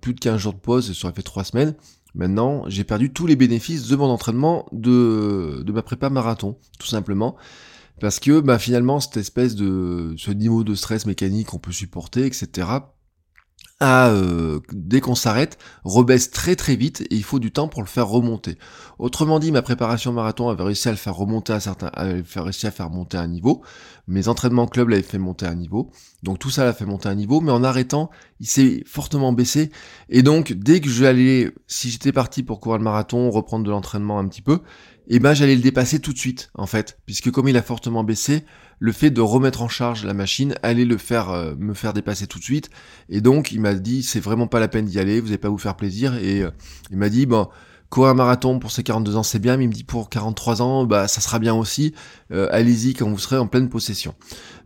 plus 0.01 0.15
de 0.15 0.21
15 0.21 0.39
jours 0.39 0.53
de 0.53 0.59
pause, 0.59 0.93
ça 0.99 1.07
aurait 1.07 1.15
fait 1.15 1.23
3 1.23 1.45
semaines, 1.45 1.75
Maintenant, 2.15 2.63
j'ai 2.69 2.85
perdu 2.85 3.13
tous 3.13 3.27
les 3.27 3.35
bénéfices 3.35 3.89
de 3.89 3.97
mon 3.97 4.05
entraînement 4.07 4.67
de, 4.71 5.63
de 5.67 5.73
ma 5.73 5.83
prépa 5.83 6.11
marathon, 6.11 6.57
tout 6.79 6.87
simplement 6.87 7.37
parce 8.01 8.19
que 8.19 8.41
bah, 8.41 8.59
finalement 8.59 9.01
cette 9.01 9.17
espèce 9.17 9.55
de 9.55 10.15
ce 10.17 10.31
niveau 10.31 10.65
de 10.65 10.75
stress 10.75 11.07
mécanique 11.07 11.49
qu'on 11.49 11.59
peut 11.59 11.73
supporter, 11.73 12.27
etc. 12.27 12.69
Euh, 13.85 14.61
dès 14.73 15.01
qu'on 15.01 15.15
s'arrête, 15.15 15.59
rebaisse 15.85 16.31
très 16.31 16.57
très 16.57 16.77
vite 16.77 17.03
et 17.03 17.17
il 17.17 17.25
faut 17.25 17.39
du 17.39 17.53
temps 17.53 17.69
pour 17.69 17.83
le 17.83 17.89
faire 17.89 18.09
remonter. 18.09 18.57
Autrement 18.99 19.39
dit, 19.39 19.53
ma 19.53 19.63
préparation 19.63 20.13
marathon 20.13 20.49
avait 20.49 20.63
réussi 20.63 20.89
à 20.89 20.93
le 20.93 20.97
faire 20.97 21.15
remonter 21.15 21.53
à 21.53 21.61
certains, 21.61 21.89
avait 21.89 22.23
réussi 22.37 22.67
à 22.67 22.71
faire 22.71 22.91
monter 22.91 23.17
un 23.17 23.27
niveau. 23.27 23.63
Mes 24.07 24.29
entraînements 24.29 24.67
club 24.67 24.89
l'avaient 24.89 25.03
fait 25.03 25.19
monter 25.19 25.47
un 25.47 25.55
niveau. 25.55 25.91
Donc 26.23 26.39
tout 26.39 26.51
ça 26.51 26.65
l'a 26.65 26.73
fait 26.73 26.87
monter 26.87 27.09
un 27.09 27.15
niveau, 27.15 27.41
mais 27.41 27.53
en 27.53 27.65
arrêtant, 27.65 28.11
il 28.41 28.47
s'est 28.47 28.83
fortement 28.87 29.33
baissé. 29.33 29.71
Et 30.09 30.23
donc 30.23 30.53
dès 30.53 30.81
que 30.81 30.89
j'allais, 30.89 31.53
si 31.67 31.91
j'étais 31.91 32.13
parti 32.13 32.43
pour 32.43 32.61
courir 32.61 32.79
le 32.79 32.85
marathon, 32.85 33.31
reprendre 33.31 33.65
de 33.65 33.71
l'entraînement 33.71 34.19
un 34.19 34.29
petit 34.29 34.43
peu, 34.43 34.61
et 35.07 35.17
eh 35.17 35.19
ben 35.19 35.35
j'allais 35.35 35.55
le 35.55 35.61
dépasser 35.61 36.01
tout 36.01 36.15
de 36.15 36.19
suite 36.19 36.51
en 36.55 36.67
fait, 36.67 36.99
puisque 37.05 37.31
comme 37.31 37.47
il 37.49 37.59
a 37.59 37.63
fortement 37.63 38.05
baissé, 38.05 38.45
le 38.79 38.93
fait 38.93 39.11
de 39.11 39.21
remettre 39.21 39.63
en 39.63 39.69
charge 39.69 40.05
la 40.05 40.15
machine 40.15 40.55
allait 40.63 40.85
le 40.85 40.97
faire 40.97 41.31
euh, 41.31 41.55
me 41.59 41.75
faire 41.75 41.93
dépasser 41.93 42.27
tout 42.27 42.39
de 42.39 42.45
suite. 42.45 42.71
Et 43.09 43.21
donc 43.21 43.53
il 43.53 43.61
m'a 43.61 43.75
dit 43.75 44.03
c'est 44.03 44.21
vraiment 44.21 44.47
pas 44.47 44.61
la 44.61 44.69
peine 44.69 44.87
d'y 44.87 44.99
aller, 44.99 45.21
vous 45.21 45.27
n'allez 45.27 45.39
pas 45.39 45.49
vous 45.49 45.59
faire 45.59 45.77
plaisir. 45.77 46.15
Et 46.17 46.43
euh, 46.43 46.51
il 46.91 46.97
m'a 46.97 47.09
dit 47.09 47.27
bon 47.27 47.49
courir 47.91 48.11
un 48.11 48.15
marathon 48.15 48.59
pour 48.59 48.73
ses 48.73 48.83
42 48.83 49.17
ans 49.17 49.23
c'est 49.23 49.39
bien, 49.39 49.57
mais 49.57 49.65
il 49.65 49.69
me 49.69 49.73
dit 49.73 49.85
pour 49.85 50.11
43 50.11 50.63
ans 50.63 50.85
bah 50.85 51.09
ça 51.09 51.21
sera 51.21 51.39
bien 51.39 51.55
aussi. 51.55 51.95
Euh, 52.33 52.49
allez-y 52.51 52.95
quand 52.95 53.09
vous 53.09 53.19
serez 53.19 53.39
en 53.39 53.47
pleine 53.47 53.69
possession. 53.69 54.15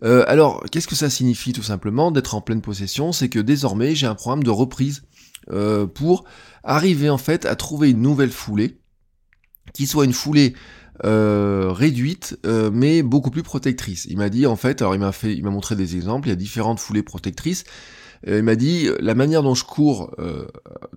alors 0.02 0.64
qu'est-ce 0.70 0.88
que 0.88 0.94
ça 0.94 1.10
signifie 1.10 1.52
tout 1.52 1.62
simplement 1.62 2.10
d'être 2.10 2.34
en 2.34 2.40
pleine 2.40 2.62
possession? 2.62 3.12
C'est 3.12 3.28
que 3.28 3.38
désormais 3.38 3.94
j'ai 3.94 4.06
un 4.06 4.14
programme 4.14 4.42
de 4.42 4.50
reprise 4.50 5.02
pour 5.94 6.24
arriver 6.62 7.08
en 7.08 7.18
fait 7.18 7.46
à 7.46 7.56
trouver 7.56 7.90
une 7.90 8.02
nouvelle 8.02 8.30
foulée 8.30 8.78
qui 9.72 9.86
soit 9.86 10.04
une 10.04 10.12
foulée 10.12 10.54
euh, 11.04 11.70
réduite 11.70 12.38
euh, 12.44 12.70
mais 12.72 13.02
beaucoup 13.02 13.30
plus 13.30 13.44
protectrice. 13.44 14.06
Il 14.06 14.18
m'a 14.18 14.28
dit 14.28 14.46
en 14.46 14.56
fait, 14.56 14.82
alors 14.82 14.94
il 14.96 15.00
m'a 15.00 15.12
fait, 15.12 15.32
il 15.32 15.44
m'a 15.44 15.50
montré 15.50 15.76
des 15.76 15.94
exemples, 15.94 16.26
il 16.26 16.30
y 16.30 16.32
a 16.32 16.36
différentes 16.36 16.80
foulées 16.80 17.04
protectrices. 17.04 17.64
Euh, 18.26 18.38
il 18.38 18.42
m'a 18.42 18.56
dit 18.56 18.88
la 18.98 19.14
manière 19.14 19.44
dont 19.44 19.54
je 19.54 19.62
cours 19.62 20.16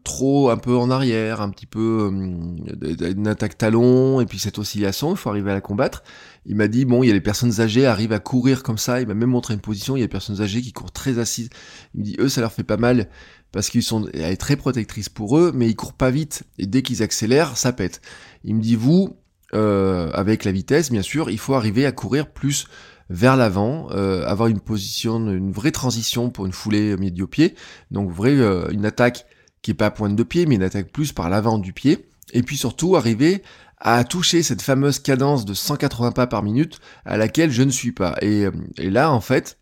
trop 0.03 0.49
un 0.49 0.57
peu 0.57 0.75
en 0.75 0.89
arrière, 0.89 1.41
un 1.41 1.51
petit 1.51 1.67
peu 1.67 2.09
une 2.11 3.27
attaque 3.27 3.59
talon 3.59 4.21
et 4.21 4.25
puis 4.25 4.39
cette 4.39 4.57
oscillation, 4.57 5.11
il 5.11 5.17
faut 5.17 5.29
arriver 5.29 5.51
à 5.51 5.53
la 5.53 5.61
combattre. 5.61 6.03
Il 6.47 6.55
m'a 6.55 6.67
dit 6.67 6.85
bon, 6.85 7.03
il 7.03 7.07
y 7.07 7.11
a 7.11 7.13
les 7.13 7.21
personnes 7.21 7.61
âgées 7.61 7.85
arrivent 7.85 8.13
à 8.13 8.19
courir 8.19 8.63
comme 8.63 8.79
ça. 8.79 9.01
Il 9.01 9.07
m'a 9.07 9.13
même 9.13 9.29
montré 9.29 9.53
une 9.53 9.61
position. 9.61 9.95
Il 9.95 9.99
y 9.99 10.03
a 10.03 10.07
des 10.07 10.11
personnes 10.11 10.41
âgées 10.41 10.61
qui 10.61 10.73
courent 10.73 10.91
très 10.91 11.19
assises. 11.19 11.49
Il 11.93 11.99
me 11.99 12.05
dit 12.05 12.15
eux 12.19 12.29
ça 12.29 12.41
leur 12.41 12.51
fait 12.51 12.63
pas 12.63 12.77
mal 12.77 13.07
parce 13.51 13.69
qu'ils 13.69 13.83
sont 13.83 14.07
elle 14.13 14.31
est 14.31 14.37
très 14.37 14.55
protectrice 14.55 15.09
pour 15.09 15.37
eux, 15.37 15.51
mais 15.53 15.69
ils 15.69 15.75
courent 15.75 15.93
pas 15.93 16.09
vite 16.09 16.43
et 16.57 16.65
dès 16.65 16.81
qu'ils 16.81 17.03
accélèrent, 17.03 17.55
ça 17.57 17.71
pète. 17.71 18.01
Il 18.43 18.55
me 18.55 18.61
dit 18.61 18.75
vous, 18.75 19.15
euh, 19.53 20.09
avec 20.13 20.45
la 20.45 20.51
vitesse, 20.51 20.91
bien 20.91 21.01
sûr, 21.01 21.29
il 21.29 21.37
faut 21.37 21.53
arriver 21.53 21.85
à 21.85 21.91
courir 21.91 22.31
plus 22.31 22.67
vers 23.09 23.35
l'avant, 23.35 23.89
euh, 23.91 24.25
avoir 24.25 24.47
une 24.47 24.61
position, 24.61 25.17
une 25.17 25.51
vraie 25.51 25.71
transition 25.71 26.29
pour 26.29 26.45
une 26.45 26.53
foulée 26.53 26.95
médio-pied, 26.95 27.55
donc 27.91 28.09
vrai, 28.09 28.31
euh, 28.31 28.69
une 28.71 28.85
attaque 28.85 29.25
qui 29.61 29.71
est 29.71 29.75
pas 29.75 29.87
à 29.87 29.91
pointe 29.91 30.15
de 30.15 30.23
pied, 30.23 30.45
mais 30.45 30.55
une 30.55 30.63
attaque 30.63 30.91
plus 30.91 31.11
par 31.11 31.29
l'avant 31.29 31.57
du 31.57 31.73
pied, 31.73 32.07
et 32.31 32.43
puis 32.43 32.55
surtout 32.55 32.95
arriver 32.95 33.43
à 33.77 34.03
toucher 34.05 34.43
cette 34.43 34.61
fameuse 34.61 34.99
cadence 34.99 35.43
de 35.43 35.53
180 35.53 36.11
pas 36.11 36.27
par 36.27 36.43
minute 36.43 36.79
à 37.03 37.17
laquelle 37.17 37.51
je 37.51 37.63
ne 37.63 37.71
suis 37.71 37.91
pas. 37.91 38.15
Et, 38.21 38.45
là, 38.77 39.11
en 39.11 39.21
fait, 39.21 39.57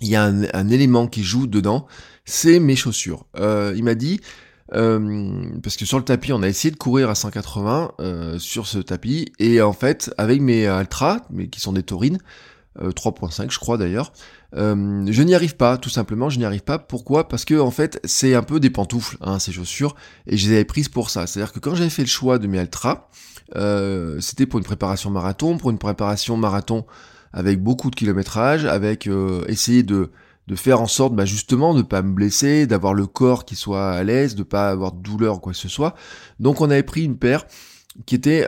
il 0.00 0.08
y 0.08 0.16
a 0.16 0.24
un, 0.24 0.68
élément 0.68 1.08
qui 1.08 1.22
joue 1.22 1.46
dedans, 1.46 1.86
c'est 2.24 2.60
mes 2.60 2.76
chaussures. 2.76 3.26
il 3.36 3.82
m'a 3.82 3.94
dit, 3.94 4.20
euh, 4.72 5.44
parce 5.62 5.76
que 5.76 5.84
sur 5.84 5.98
le 5.98 6.04
tapis, 6.04 6.32
on 6.32 6.42
a 6.42 6.48
essayé 6.48 6.70
de 6.70 6.76
courir 6.76 7.10
à 7.10 7.14
180 7.14 7.92
euh, 8.00 8.38
sur 8.38 8.66
ce 8.66 8.78
tapis, 8.78 9.32
et 9.38 9.60
en 9.60 9.72
fait, 9.72 10.12
avec 10.16 10.40
mes 10.40 10.66
Altra, 10.66 11.20
mais 11.30 11.48
qui 11.48 11.60
sont 11.60 11.72
des 11.72 11.82
taurines, 11.82 12.18
3.5 12.78 13.42
euh, 13.42 13.46
je 13.50 13.58
crois 13.60 13.78
d'ailleurs, 13.78 14.12
je 14.52 15.22
n'y 15.22 15.34
arrive 15.34 15.56
pas, 15.56 15.78
tout 15.78 15.90
simplement, 15.90 16.30
je 16.30 16.38
n'y 16.38 16.44
arrive 16.44 16.64
pas. 16.64 16.78
Pourquoi? 16.78 17.28
Parce 17.28 17.44
que 17.44 17.58
en 17.60 17.70
fait, 17.70 18.00
c'est 18.04 18.34
un 18.34 18.42
peu 18.42 18.58
des 18.58 18.70
pantoufles, 18.70 19.16
hein, 19.20 19.38
ces 19.38 19.52
chaussures, 19.52 19.94
et 20.26 20.36
je 20.36 20.48
les 20.48 20.54
avais 20.54 20.64
prises 20.64 20.88
pour 20.88 21.10
ça. 21.10 21.26
C'est-à-dire 21.26 21.52
que 21.52 21.60
quand 21.60 21.74
j'avais 21.74 21.90
fait 21.90 22.02
le 22.02 22.08
choix 22.08 22.38
de 22.38 22.46
mes 22.46 22.58
Altra, 22.58 23.10
c'était 24.20 24.46
pour 24.46 24.58
une 24.58 24.64
préparation 24.64 25.10
marathon, 25.10 25.58
pour 25.58 25.70
une 25.70 25.78
préparation 25.78 26.36
marathon 26.36 26.84
avec 27.32 27.60
beaucoup 27.62 27.90
de 27.90 27.96
kilométrage, 27.96 28.64
avec 28.64 29.08
essayer 29.48 29.82
de 29.82 30.10
de 30.46 30.56
faire 30.56 30.80
en 30.80 30.86
sorte 30.86 31.14
bah, 31.14 31.24
justement 31.24 31.74
de 31.74 31.82
pas 31.82 32.02
me 32.02 32.12
blesser, 32.12 32.66
d'avoir 32.66 32.94
le 32.94 33.06
corps 33.06 33.44
qui 33.44 33.56
soit 33.56 33.92
à 33.92 34.02
l'aise, 34.02 34.34
de 34.34 34.42
pas 34.42 34.70
avoir 34.70 34.92
de 34.92 35.02
douleur 35.02 35.36
ou 35.36 35.40
quoi 35.40 35.52
que 35.52 35.58
ce 35.58 35.68
soit. 35.68 35.94
Donc 36.40 36.60
on 36.60 36.70
avait 36.70 36.82
pris 36.82 37.04
une 37.04 37.18
paire 37.18 37.46
qui 38.06 38.14
était 38.14 38.46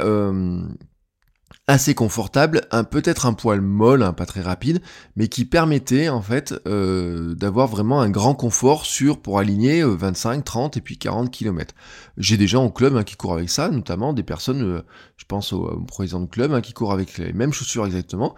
assez 1.69 1.95
confortable, 1.95 2.63
peut-être 2.91 3.27
un 3.27 3.33
poil 3.33 3.61
molle, 3.61 4.05
hein, 4.05 4.13
pas 4.13 4.27
très 4.27 4.41
rapide, 4.41 4.81
mais 5.17 5.27
qui 5.27 5.45
permettait 5.45 6.09
en 6.09 6.23
fait 6.23 6.55
euh, 6.69 7.35
d'avoir 7.35 7.67
vraiment 7.67 8.01
un 8.01 8.09
grand 8.09 8.35
confort 8.35 8.87
sur 8.87 9.21
pour 9.21 9.41
aligner 9.41 9.83
25, 9.83 10.39
euh, 10.39 10.43
30 10.43 10.77
et 10.77 10.81
puis 10.81 10.97
40 10.97 11.31
km. 11.31 11.75
J'ai 12.19 12.37
des 12.37 12.47
gens 12.47 12.65
au 12.65 12.71
club 12.71 12.97
hein, 12.97 13.03
qui 13.03 13.17
courent 13.17 13.35
avec 13.35 13.51
ça, 13.51 13.69
notamment 13.69 14.13
des 14.13 14.23
personnes, 14.23 14.63
euh, 14.63 14.83
je 15.17 15.25
pense 15.25 15.53
au, 15.53 15.65
au, 15.65 15.81
président 15.81 16.21
de 16.21 16.27
club, 16.27 16.53
hein, 16.53 16.61
qui 16.61 16.73
courent 16.73 16.93
avec 16.93 17.19
les 17.19 17.33
mêmes 17.33 17.53
chaussures 17.53 17.85
exactement, 17.85 18.37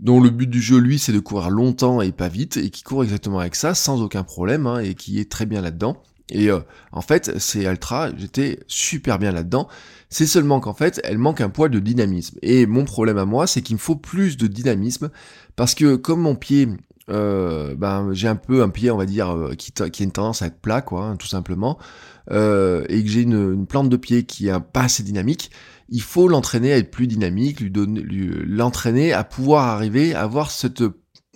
dont 0.00 0.20
le 0.20 0.30
but 0.30 0.48
du 0.48 0.60
jeu 0.60 0.78
lui 0.78 0.98
c'est 0.98 1.12
de 1.12 1.20
courir 1.20 1.50
longtemps 1.50 2.00
et 2.00 2.12
pas 2.12 2.28
vite, 2.28 2.56
et 2.56 2.70
qui 2.70 2.82
court 2.82 3.04
exactement 3.04 3.38
avec 3.38 3.54
ça 3.54 3.74
sans 3.74 4.02
aucun 4.02 4.22
problème, 4.22 4.66
hein, 4.66 4.80
et 4.80 4.94
qui 4.94 5.20
est 5.20 5.30
très 5.30 5.46
bien 5.46 5.60
là-dedans. 5.60 6.02
Et 6.32 6.48
en 6.92 7.00
fait, 7.00 7.40
ces 7.40 7.66
Altra, 7.66 8.10
j'étais 8.16 8.60
super 8.68 9.18
bien 9.18 9.32
là-dedans. 9.32 9.66
C'est 10.10 10.26
seulement 10.26 10.60
qu'en 10.60 10.74
fait, 10.74 11.00
elle 11.02 11.18
manque 11.18 11.40
un 11.40 11.48
poil 11.48 11.72
de 11.72 11.80
dynamisme. 11.80 12.38
Et 12.42 12.66
mon 12.66 12.84
problème 12.84 13.18
à 13.18 13.24
moi, 13.24 13.48
c'est 13.48 13.62
qu'il 13.62 13.74
me 13.74 13.80
faut 13.80 13.96
plus 13.96 14.36
de 14.36 14.46
dynamisme, 14.46 15.10
parce 15.56 15.74
que 15.74 15.96
comme 15.96 16.20
mon 16.20 16.36
pied, 16.36 16.68
euh, 17.10 17.74
ben, 17.74 18.12
j'ai 18.12 18.28
un 18.28 18.36
peu 18.36 18.62
un 18.62 18.68
pied, 18.68 18.90
on 18.90 18.96
va 18.96 19.06
dire, 19.06 19.30
euh, 19.30 19.54
qui, 19.54 19.72
qui 19.72 20.02
a 20.02 20.04
une 20.04 20.12
tendance 20.12 20.42
à 20.42 20.46
être 20.46 20.60
plat, 20.60 20.80
quoi, 20.80 21.04
hein, 21.04 21.16
tout 21.16 21.26
simplement, 21.26 21.78
euh, 22.30 22.84
et 22.88 23.02
que 23.02 23.08
j'ai 23.10 23.22
une, 23.22 23.66
plante 23.66 23.88
de 23.88 23.96
pied 23.96 24.24
qui 24.24 24.48
est 24.48 24.60
pas 24.60 24.82
assez 24.82 25.02
dynamique, 25.02 25.50
il 25.90 26.02
faut 26.02 26.28
l'entraîner 26.28 26.72
à 26.72 26.78
être 26.78 26.90
plus 26.90 27.06
dynamique, 27.06 27.60
lui 27.60 27.70
donner, 27.70 28.02
l'entraîner 28.02 29.12
à 29.12 29.24
pouvoir 29.24 29.66
arriver 29.66 30.14
à 30.14 30.22
avoir 30.22 30.50
cette 30.50 30.84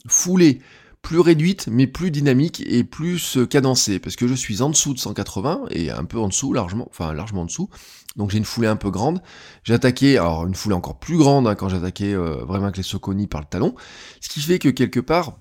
foulée 0.08 0.60
plus 1.02 1.20
réduite, 1.20 1.68
mais 1.70 1.86
plus 1.86 2.10
dynamique 2.10 2.62
et 2.66 2.82
plus 2.82 3.38
cadencée, 3.50 3.98
parce 3.98 4.16
que 4.16 4.26
je 4.26 4.34
suis 4.34 4.62
en 4.62 4.70
dessous 4.70 4.94
de 4.94 4.98
180 4.98 5.66
et 5.70 5.90
un 5.90 6.04
peu 6.04 6.18
en 6.18 6.28
dessous, 6.28 6.52
largement, 6.54 6.86
enfin 6.88 7.12
largement 7.12 7.42
en 7.42 7.44
dessous. 7.44 7.68
Donc 8.16 8.30
j'ai 8.30 8.38
une 8.38 8.44
foulée 8.44 8.68
un 8.68 8.76
peu 8.76 8.90
grande. 8.90 9.20
J'ai 9.64 9.74
attaqué, 9.74 10.16
alors 10.16 10.46
une 10.46 10.54
foulée 10.54 10.74
encore 10.74 10.98
plus 10.98 11.18
grande 11.18 11.46
hein, 11.46 11.54
quand 11.56 11.68
j'attaquais 11.68 12.14
euh, 12.14 12.44
vraiment 12.44 12.64
avec 12.64 12.78
les 12.78 12.82
Soconi 12.82 13.26
par 13.26 13.42
le 13.42 13.46
talon, 13.46 13.74
ce 14.20 14.28
qui 14.28 14.40
fait 14.40 14.58
que 14.58 14.70
quelque 14.70 15.00
part, 15.00 15.38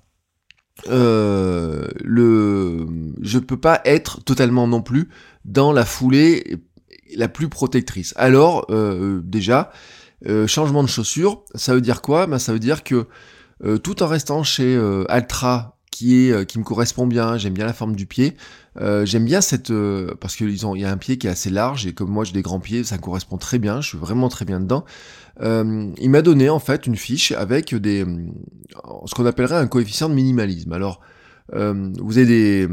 euh, 0.88 1.88
le, 2.02 2.86
je 3.22 3.38
peux 3.38 3.58
pas 3.58 3.80
être 3.84 4.22
totalement 4.22 4.66
non 4.66 4.82
plus 4.82 5.08
dans 5.44 5.72
la 5.72 5.84
foulée 5.84 6.58
la 7.16 7.28
plus 7.28 7.48
protectrice. 7.48 8.14
Alors 8.16 8.66
euh, 8.70 9.20
déjà, 9.24 9.70
euh, 10.26 10.46
changement 10.46 10.82
de 10.82 10.88
chaussure, 10.88 11.44
ça 11.54 11.74
veut 11.74 11.80
dire 11.80 12.02
quoi? 12.02 12.26
Ben, 12.26 12.38
ça 12.38 12.52
veut 12.52 12.58
dire 12.58 12.84
que 12.84 13.06
euh, 13.64 13.78
tout 13.78 14.02
en 14.02 14.06
restant 14.06 14.42
chez 14.42 14.78
Altra, 15.08 15.76
qui 15.90 16.28
est 16.28 16.46
qui 16.46 16.58
me 16.58 16.64
correspond 16.64 17.06
bien, 17.06 17.38
j'aime 17.38 17.54
bien 17.54 17.66
la 17.66 17.72
forme 17.72 17.94
du 17.94 18.06
pied, 18.06 18.36
j'aime 19.04 19.24
bien 19.24 19.40
cette 19.40 19.72
parce 20.20 20.34
qu'ils 20.34 20.66
ont 20.66 20.74
il 20.74 20.82
y 20.82 20.84
a 20.84 20.90
un 20.90 20.96
pied 20.96 21.18
qui 21.18 21.28
est 21.28 21.30
assez 21.30 21.50
large 21.50 21.86
et 21.86 21.92
comme 21.92 22.10
moi 22.10 22.24
j'ai 22.24 22.32
des 22.32 22.42
grands 22.42 22.58
pieds, 22.58 22.82
ça 22.82 22.98
correspond 22.98 23.36
très 23.36 23.60
bien, 23.60 23.80
je 23.80 23.90
suis 23.90 23.98
vraiment 23.98 24.28
très 24.28 24.44
bien 24.44 24.58
dedans. 24.60 24.84
il 25.40 26.10
m'a 26.10 26.22
donné 26.22 26.48
en 26.50 26.58
fait 26.58 26.88
une 26.88 26.96
fiche 26.96 27.30
avec 27.30 27.74
des 27.76 28.04
ce 29.06 29.14
qu'on 29.14 29.24
appellerait 29.24 29.56
un 29.56 29.68
coefficient 29.68 30.08
de 30.08 30.14
minimalisme. 30.14 30.72
Alors 30.72 31.00
vous 31.52 32.18
avez 32.18 32.26
des 32.26 32.68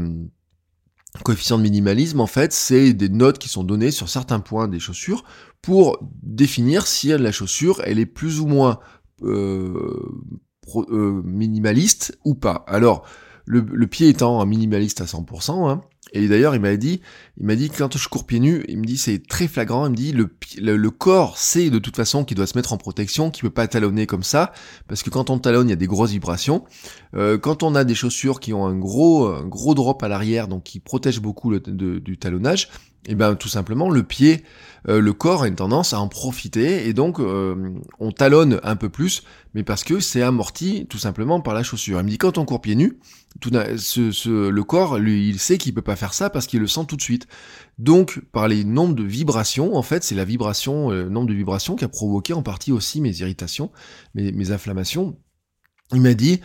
coefficients 1.24 1.58
de 1.58 1.62
minimalisme, 1.62 2.20
en 2.20 2.26
fait, 2.26 2.52
c'est 2.52 2.92
des 2.92 3.08
notes 3.08 3.38
qui 3.38 3.48
sont 3.48 3.64
données 3.64 3.90
sur 3.90 4.08
certains 4.08 4.40
points 4.40 4.68
des 4.68 4.80
chaussures 4.80 5.24
pour 5.60 5.98
définir 6.22 6.86
si 6.86 7.08
la 7.08 7.32
chaussure, 7.32 7.80
elle 7.84 7.98
est 7.98 8.06
plus 8.06 8.40
ou 8.40 8.46
moins 8.46 8.80
euh, 9.22 10.00
euh, 10.76 11.22
minimaliste 11.24 12.18
ou 12.24 12.34
pas. 12.34 12.64
Alors, 12.66 13.06
le, 13.44 13.86
pied 13.86 14.08
étant 14.08 14.40
un 14.40 14.46
minimaliste 14.46 15.00
à 15.00 15.04
100%, 15.04 15.68
hein, 15.68 15.82
et 16.12 16.28
d'ailleurs 16.28 16.54
il 16.54 16.60
m'a 16.60 16.76
dit, 16.76 17.00
il 17.38 17.46
m'a 17.46 17.56
dit 17.56 17.70
quand 17.70 17.96
je 17.96 18.08
cours 18.08 18.26
pieds 18.26 18.40
nus, 18.40 18.64
il 18.68 18.78
me 18.78 18.84
dit 18.84 18.98
c'est 18.98 19.26
très 19.26 19.48
flagrant, 19.48 19.86
il 19.86 19.90
me 19.90 19.96
dit 19.96 20.12
le, 20.12 20.28
le, 20.58 20.90
corps 20.90 21.38
sait 21.38 21.70
de 21.70 21.78
toute 21.78 21.96
façon 21.96 22.24
qu'il 22.24 22.36
doit 22.36 22.46
se 22.46 22.56
mettre 22.56 22.72
en 22.72 22.76
protection, 22.76 23.30
qu'il 23.30 23.42
peut 23.42 23.50
pas 23.50 23.66
talonner 23.66 24.06
comme 24.06 24.22
ça, 24.22 24.52
parce 24.88 25.02
que 25.02 25.10
quand 25.10 25.30
on 25.30 25.38
talonne 25.38 25.68
il 25.68 25.70
y 25.70 25.74
a 25.74 25.76
des 25.76 25.86
grosses 25.86 26.12
vibrations. 26.12 26.64
Euh, 27.14 27.38
quand 27.38 27.62
on 27.62 27.74
a 27.74 27.84
des 27.84 27.94
chaussures 27.94 28.40
qui 28.40 28.52
ont 28.52 28.66
un 28.66 28.76
gros, 28.76 29.42
gros 29.44 29.74
drop 29.74 30.02
à 30.02 30.08
l'arrière, 30.08 30.48
donc 30.48 30.64
qui 30.64 30.80
protègent 30.80 31.20
beaucoup 31.20 31.50
le, 31.50 31.60
du 31.60 32.18
talonnage, 32.18 32.68
eh 33.06 33.16
ben 33.16 33.34
tout 33.34 33.48
simplement 33.48 33.90
le 33.90 34.04
pied, 34.04 34.44
euh, 34.88 35.00
le 35.00 35.12
corps 35.12 35.42
a 35.42 35.48
une 35.48 35.56
tendance 35.56 35.92
à 35.92 35.98
en 35.98 36.06
profiter 36.06 36.86
et 36.86 36.92
donc 36.92 37.18
euh, 37.18 37.74
on 37.98 38.12
talonne 38.12 38.60
un 38.62 38.76
peu 38.76 38.88
plus, 38.88 39.24
mais 39.54 39.64
parce 39.64 39.82
que 39.82 39.98
c'est 39.98 40.22
amorti 40.22 40.86
tout 40.88 40.98
simplement 40.98 41.40
par 41.40 41.52
la 41.52 41.64
chaussure. 41.64 41.98
Il 41.98 42.04
me 42.04 42.10
dit 42.10 42.18
quand 42.18 42.38
on 42.38 42.44
court 42.44 42.60
pieds 42.60 42.76
nus, 42.76 42.98
tout 43.40 43.50
ce, 43.76 44.48
le 44.48 44.64
corps 44.64 44.98
lui 44.98 45.28
il 45.28 45.40
sait 45.40 45.58
qu'il 45.58 45.74
peut 45.74 45.82
pas 45.82 45.96
faire 45.96 46.14
ça 46.14 46.30
parce 46.30 46.46
qu'il 46.46 46.60
le 46.60 46.68
sent 46.68 46.86
tout 46.86 46.96
de 46.96 47.02
suite. 47.02 47.26
Donc 47.78 48.20
par 48.30 48.46
les 48.46 48.62
nombres 48.62 48.94
de 48.94 49.02
vibrations, 49.02 49.74
en 49.74 49.82
fait 49.82 50.04
c'est 50.04 50.14
la 50.14 50.24
vibration, 50.24 50.92
euh, 50.92 51.02
le 51.04 51.10
nombre 51.10 51.28
de 51.28 51.34
vibrations 51.34 51.74
qui 51.74 51.84
a 51.84 51.88
provoqué 51.88 52.34
en 52.34 52.42
partie 52.42 52.70
aussi 52.70 53.00
mes 53.00 53.20
irritations, 53.20 53.72
mes, 54.14 54.30
mes 54.30 54.52
inflammations. 54.52 55.16
Il 55.92 56.02
m'a 56.02 56.14
dit 56.14 56.40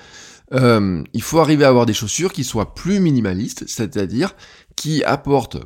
il 0.49 1.21
faut 1.21 1.39
arriver 1.39 1.65
à 1.65 1.67
avoir 1.67 1.85
des 1.85 1.93
chaussures 1.93 2.31
qui 2.31 2.45
soient 2.45 2.73
plus 2.73 3.01
minimalistes, 3.01 3.65
c'est-à-dire 3.67 4.33
qui 4.77 5.03
apportent 5.03 5.57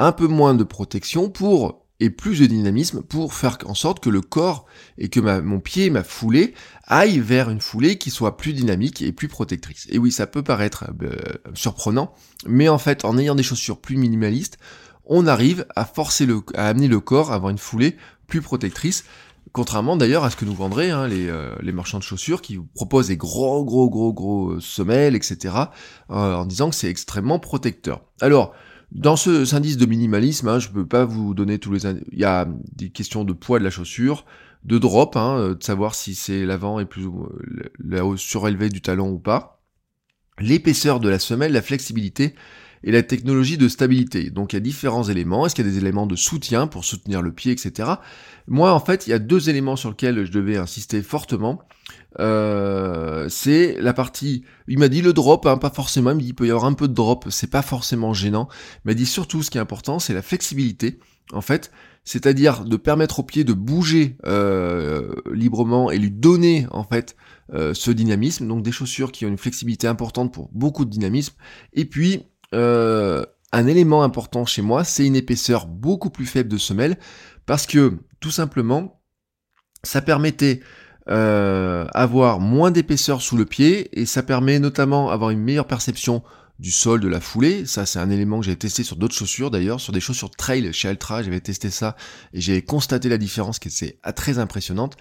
un 0.00 0.12
peu 0.12 0.26
moins 0.26 0.54
de 0.54 0.64
protection 0.64 1.28
pour 1.28 1.84
et 2.00 2.08
plus 2.08 2.40
de 2.40 2.46
dynamisme 2.46 3.02
pour 3.02 3.34
faire 3.34 3.58
en 3.66 3.74
sorte 3.74 4.00
que 4.02 4.08
le 4.08 4.22
corps 4.22 4.64
et 4.96 5.10
que 5.10 5.20
mon 5.20 5.60
pied, 5.60 5.90
ma 5.90 6.02
foulée, 6.02 6.54
aille 6.86 7.18
vers 7.18 7.50
une 7.50 7.60
foulée 7.60 7.98
qui 7.98 8.10
soit 8.10 8.38
plus 8.38 8.54
dynamique 8.54 9.02
et 9.02 9.12
plus 9.12 9.28
protectrice. 9.28 9.86
Et 9.90 9.98
oui, 9.98 10.10
ça 10.10 10.26
peut 10.26 10.42
paraître 10.42 10.86
euh, 11.02 11.14
surprenant, 11.52 12.14
mais 12.46 12.70
en 12.70 12.78
fait, 12.78 13.04
en 13.04 13.18
ayant 13.18 13.34
des 13.34 13.42
chaussures 13.42 13.78
plus 13.78 13.98
minimalistes, 13.98 14.56
on 15.04 15.26
arrive 15.26 15.66
à 15.76 15.84
forcer 15.84 16.24
le, 16.24 16.40
à 16.54 16.68
amener 16.68 16.88
le 16.88 17.00
corps 17.00 17.30
à 17.30 17.34
avoir 17.34 17.50
une 17.50 17.58
foulée 17.58 17.96
plus 18.26 18.40
protectrice. 18.40 19.04
Contrairement 19.52 19.96
d'ailleurs 19.96 20.24
à 20.24 20.30
ce 20.30 20.36
que 20.36 20.44
nous 20.46 20.54
vendraient 20.54 20.90
hein, 20.90 21.08
les, 21.08 21.28
euh, 21.28 21.54
les, 21.60 21.72
marchands 21.72 21.98
de 21.98 22.04
chaussures 22.04 22.40
qui 22.40 22.56
vous 22.56 22.68
proposent 22.74 23.08
des 23.08 23.16
gros 23.16 23.64
gros 23.64 23.90
gros 23.90 24.12
gros 24.12 24.60
semelles, 24.60 25.16
etc. 25.16 25.54
en 26.08 26.46
disant 26.46 26.70
que 26.70 26.76
c'est 26.76 26.88
extrêmement 26.88 27.38
protecteur. 27.40 28.04
Alors, 28.20 28.54
dans 28.92 29.16
ce 29.16 29.54
indice 29.54 29.76
de 29.76 29.86
minimalisme, 29.86 30.48
hein, 30.48 30.58
je 30.58 30.68
ne 30.68 30.74
peux 30.74 30.86
pas 30.86 31.04
vous 31.04 31.34
donner 31.34 31.58
tous 31.58 31.72
les... 31.72 31.86
Il 32.12 32.18
y 32.18 32.24
a 32.24 32.48
des 32.74 32.90
questions 32.90 33.24
de 33.24 33.32
poids 33.32 33.58
de 33.58 33.64
la 33.64 33.70
chaussure, 33.70 34.24
de 34.64 34.78
drop, 34.78 35.16
hein, 35.16 35.38
euh, 35.38 35.54
de 35.54 35.62
savoir 35.62 35.94
si 35.94 36.14
c'est 36.14 36.44
l'avant 36.44 36.80
est 36.80 36.86
plus 36.86 37.06
la 37.78 38.04
hausse 38.04 38.20
surélevée 38.20 38.68
du 38.68 38.80
talon 38.80 39.10
ou 39.10 39.18
pas, 39.18 39.62
l'épaisseur 40.38 41.00
de 41.00 41.08
la 41.08 41.18
semelle, 41.18 41.52
la 41.52 41.62
flexibilité 41.62 42.34
et 42.82 42.92
la 42.92 43.02
technologie 43.02 43.58
de 43.58 43.68
stabilité. 43.68 44.30
Donc 44.30 44.52
il 44.52 44.56
y 44.56 44.58
a 44.58 44.60
différents 44.60 45.04
éléments. 45.04 45.46
Est-ce 45.46 45.54
qu'il 45.54 45.66
y 45.66 45.68
a 45.68 45.70
des 45.70 45.78
éléments 45.78 46.06
de 46.06 46.16
soutien 46.16 46.66
pour 46.66 46.84
soutenir 46.84 47.22
le 47.22 47.32
pied, 47.32 47.52
etc. 47.52 47.90
Moi, 48.46 48.72
en 48.72 48.80
fait, 48.80 49.06
il 49.06 49.10
y 49.10 49.12
a 49.12 49.18
deux 49.18 49.50
éléments 49.50 49.76
sur 49.76 49.90
lesquels 49.90 50.24
je 50.24 50.32
devais 50.32 50.56
insister 50.56 51.02
fortement. 51.02 51.60
Euh, 52.18 53.28
c'est 53.28 53.76
la 53.80 53.92
partie. 53.92 54.44
Il 54.66 54.78
m'a 54.78 54.88
dit 54.88 55.02
le 55.02 55.12
drop, 55.12 55.46
hein, 55.46 55.58
pas 55.58 55.70
forcément. 55.70 56.10
Il 56.10 56.16
me 56.16 56.20
dit 56.20 56.28
il 56.28 56.34
peut 56.34 56.46
y 56.46 56.50
avoir 56.50 56.64
un 56.64 56.72
peu 56.72 56.88
de 56.88 56.94
drop, 56.94 57.26
c'est 57.30 57.50
pas 57.50 57.62
forcément 57.62 58.14
gênant. 58.14 58.48
Il 58.84 58.88
m'a 58.88 58.94
dit 58.94 59.06
surtout 59.06 59.42
ce 59.42 59.50
qui 59.50 59.58
est 59.58 59.60
important, 59.60 59.98
c'est 59.98 60.14
la 60.14 60.22
flexibilité. 60.22 60.98
En 61.32 61.42
fait, 61.42 61.70
c'est-à-dire 62.04 62.64
de 62.64 62.76
permettre 62.76 63.20
au 63.20 63.22
pied 63.22 63.44
de 63.44 63.52
bouger 63.52 64.16
euh, 64.26 65.14
librement 65.32 65.90
et 65.90 65.98
lui 65.98 66.10
donner 66.10 66.66
en 66.72 66.82
fait 66.82 67.14
euh, 67.52 67.74
ce 67.74 67.90
dynamisme. 67.90 68.48
Donc 68.48 68.62
des 68.62 68.72
chaussures 68.72 69.12
qui 69.12 69.26
ont 69.26 69.28
une 69.28 69.38
flexibilité 69.38 69.86
importante 69.86 70.32
pour 70.32 70.48
beaucoup 70.52 70.84
de 70.84 70.90
dynamisme. 70.90 71.34
Et 71.72 71.84
puis 71.84 72.24
euh, 72.54 73.24
un 73.52 73.66
élément 73.66 74.02
important 74.02 74.44
chez 74.46 74.62
moi, 74.62 74.84
c'est 74.84 75.06
une 75.06 75.16
épaisseur 75.16 75.66
beaucoup 75.66 76.10
plus 76.10 76.26
faible 76.26 76.48
de 76.48 76.58
semelle 76.58 76.98
parce 77.46 77.66
que 77.66 77.98
tout 78.20 78.30
simplement, 78.30 79.00
ça 79.82 80.02
permettait 80.02 80.60
euh, 81.08 81.86
avoir 81.92 82.38
moins 82.38 82.70
d'épaisseur 82.70 83.22
sous 83.22 83.36
le 83.36 83.44
pied 83.44 83.88
et 83.98 84.06
ça 84.06 84.22
permet 84.22 84.58
notamment 84.58 85.10
avoir 85.10 85.30
une 85.30 85.40
meilleure 85.40 85.66
perception 85.66 86.22
du 86.60 86.70
sol, 86.70 87.00
de 87.00 87.08
la 87.08 87.20
foulée. 87.20 87.64
Ça, 87.64 87.86
c'est 87.86 87.98
un 87.98 88.10
élément 88.10 88.38
que 88.38 88.46
j'ai 88.46 88.54
testé 88.54 88.84
sur 88.84 88.96
d'autres 88.96 89.14
chaussures 89.14 89.50
d'ailleurs, 89.50 89.80
sur 89.80 89.94
des 89.94 90.00
chaussures 90.00 90.30
trail 90.30 90.72
chez 90.74 90.88
Altra, 90.88 91.22
j'avais 91.22 91.40
testé 91.40 91.70
ça 91.70 91.96
et 92.34 92.40
j'ai 92.40 92.60
constaté 92.62 93.08
la 93.08 93.16
différence 93.16 93.58
qui 93.58 93.68
est 93.68 94.12
très 94.12 94.38
impressionnante. 94.38 94.96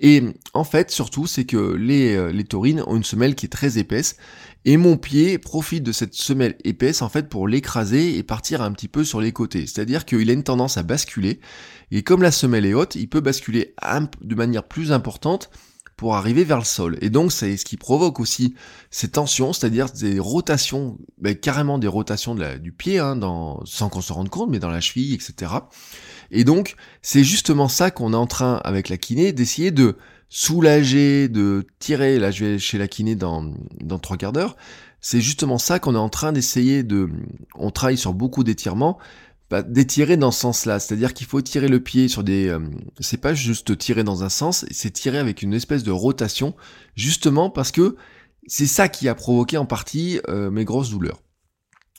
Et 0.00 0.24
en 0.52 0.64
fait, 0.64 0.90
surtout, 0.90 1.26
c'est 1.26 1.44
que 1.44 1.74
les, 1.74 2.16
euh, 2.16 2.32
les 2.32 2.44
taurines 2.44 2.82
ont 2.86 2.96
une 2.96 3.04
semelle 3.04 3.36
qui 3.36 3.46
est 3.46 3.50
très 3.50 3.78
épaisse 3.78 4.16
et 4.64 4.76
mon 4.76 4.96
pied 4.96 5.38
profite 5.38 5.82
de 5.82 5.92
cette 5.92 6.14
semelle 6.14 6.56
épaisse 6.64 7.02
en 7.02 7.08
fait 7.08 7.28
pour 7.28 7.48
l'écraser 7.48 8.16
et 8.16 8.22
partir 8.22 8.62
un 8.62 8.72
petit 8.72 8.88
peu 8.88 9.04
sur 9.04 9.20
les 9.20 9.32
côtés. 9.32 9.66
C'est-à-dire 9.66 10.04
qu'il 10.04 10.30
a 10.30 10.32
une 10.32 10.42
tendance 10.42 10.76
à 10.78 10.82
basculer 10.82 11.40
et 11.90 12.02
comme 12.02 12.22
la 12.22 12.30
semelle 12.30 12.66
est 12.66 12.74
haute, 12.74 12.94
il 12.94 13.08
peut 13.08 13.20
basculer 13.20 13.74
de 14.22 14.34
manière 14.34 14.64
plus 14.64 14.92
importante 14.92 15.50
pour 15.96 16.16
arriver 16.16 16.44
vers 16.44 16.58
le 16.58 16.64
sol. 16.64 16.98
Et 17.02 17.10
donc 17.10 17.30
c'est 17.30 17.56
ce 17.56 17.64
qui 17.64 17.76
provoque 17.76 18.18
aussi 18.20 18.54
ces 18.90 19.10
tensions, 19.10 19.52
c'est-à-dire 19.52 19.86
des 19.90 20.18
rotations, 20.18 20.98
ben, 21.18 21.36
carrément 21.36 21.78
des 21.78 21.86
rotations 21.86 22.34
du 22.34 22.72
pied, 22.72 22.98
hein, 22.98 23.18
sans 23.64 23.88
qu'on 23.88 24.00
se 24.00 24.12
rende 24.12 24.28
compte, 24.28 24.50
mais 24.50 24.58
dans 24.58 24.70
la 24.70 24.80
cheville, 24.80 25.14
etc. 25.14 25.52
Et 26.30 26.44
donc 26.44 26.74
c'est 27.02 27.22
justement 27.22 27.68
ça 27.68 27.90
qu'on 27.90 28.12
est 28.12 28.16
en 28.16 28.26
train 28.26 28.60
avec 28.64 28.88
la 28.88 28.96
kiné 28.96 29.32
d'essayer 29.32 29.70
de 29.70 29.96
soulager, 30.28 31.28
de 31.28 31.66
tirer. 31.78 32.18
Là 32.18 32.30
je 32.30 32.44
vais 32.44 32.58
chez 32.58 32.78
la 32.78 32.88
kiné 32.88 33.14
dans, 33.14 33.52
dans 33.80 33.98
trois 33.98 34.16
quarts 34.16 34.32
d'heure. 34.32 34.56
C'est 35.00 35.20
justement 35.20 35.58
ça 35.58 35.78
qu'on 35.78 35.94
est 35.94 35.98
en 35.98 36.08
train 36.08 36.32
d'essayer 36.32 36.82
de... 36.82 37.10
On 37.56 37.70
travaille 37.70 37.98
sur 37.98 38.14
beaucoup 38.14 38.42
d'étirements 38.42 38.98
bah, 39.50 39.62
d'étirer 39.62 40.16
dans 40.16 40.30
ce 40.30 40.40
sens-là. 40.40 40.80
C'est-à-dire 40.80 41.12
qu'il 41.12 41.26
faut 41.26 41.42
tirer 41.42 41.68
le 41.68 41.78
pied 41.78 42.08
sur 42.08 42.24
des... 42.24 42.48
Euh, 42.48 42.60
c'est 43.00 43.20
pas 43.20 43.34
juste 43.34 43.76
tirer 43.76 44.02
dans 44.02 44.24
un 44.24 44.30
sens, 44.30 44.64
c'est 44.70 44.90
tirer 44.90 45.18
avec 45.18 45.42
une 45.42 45.52
espèce 45.52 45.82
de 45.82 45.90
rotation, 45.90 46.54
justement 46.96 47.50
parce 47.50 47.70
que 47.70 47.96
c'est 48.46 48.66
ça 48.66 48.88
qui 48.88 49.08
a 49.08 49.14
provoqué 49.14 49.58
en 49.58 49.66
partie 49.66 50.20
euh, 50.28 50.50
mes 50.50 50.64
grosses 50.64 50.90
douleurs. 50.90 51.23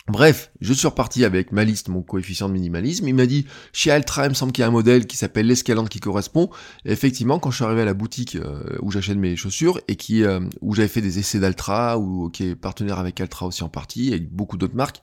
Bref, 0.08 0.52
je 0.62 0.72
suis 0.72 0.86
reparti 0.86 1.26
avec 1.26 1.52
ma 1.52 1.64
liste, 1.64 1.90
mon 1.90 2.04
coefficient 2.04 2.48
de 2.48 2.54
minimalisme. 2.54 3.08
Il 3.08 3.16
m'a 3.16 3.26
dit, 3.26 3.48
chez 3.74 3.90
Altra, 3.90 4.28
il 4.28 4.30
me 4.30 4.34
semble 4.36 4.52
qu'il 4.52 4.62
y 4.62 4.66
a 4.66 4.68
un 4.68 4.72
modèle 4.72 5.08
qui 5.08 5.18
s'appelle 5.18 5.48
l'escalante 5.48 5.90
qui 5.90 6.00
correspond. 6.00 6.52
Et 6.86 6.92
effectivement, 6.92 7.40
quand 7.40 7.50
je 7.50 7.56
suis 7.56 7.66
arrivé 7.66 7.82
à 7.82 7.86
la 7.86 7.96
boutique 7.96 8.36
euh, 8.36 8.62
où 8.84 8.92
j'achète 8.92 9.18
mes 9.18 9.36
chaussures 9.36 9.82
et 9.88 9.96
qui, 9.96 10.24
euh, 10.24 10.42
où 10.62 10.76
j'avais 10.76 10.90
fait 10.90 11.02
des 11.02 11.18
essais 11.18 11.40
d'Altra, 11.40 11.98
ou 11.98 12.30
qui 12.30 12.50
est 12.50 12.56
partenaire 12.56 13.00
avec 13.00 13.20
Altra 13.20 13.48
aussi 13.48 13.64
en 13.64 13.70
partie, 13.70 14.14
et 14.14 14.20
beaucoup 14.20 14.58
d'autres 14.58 14.76
marques, 14.76 15.02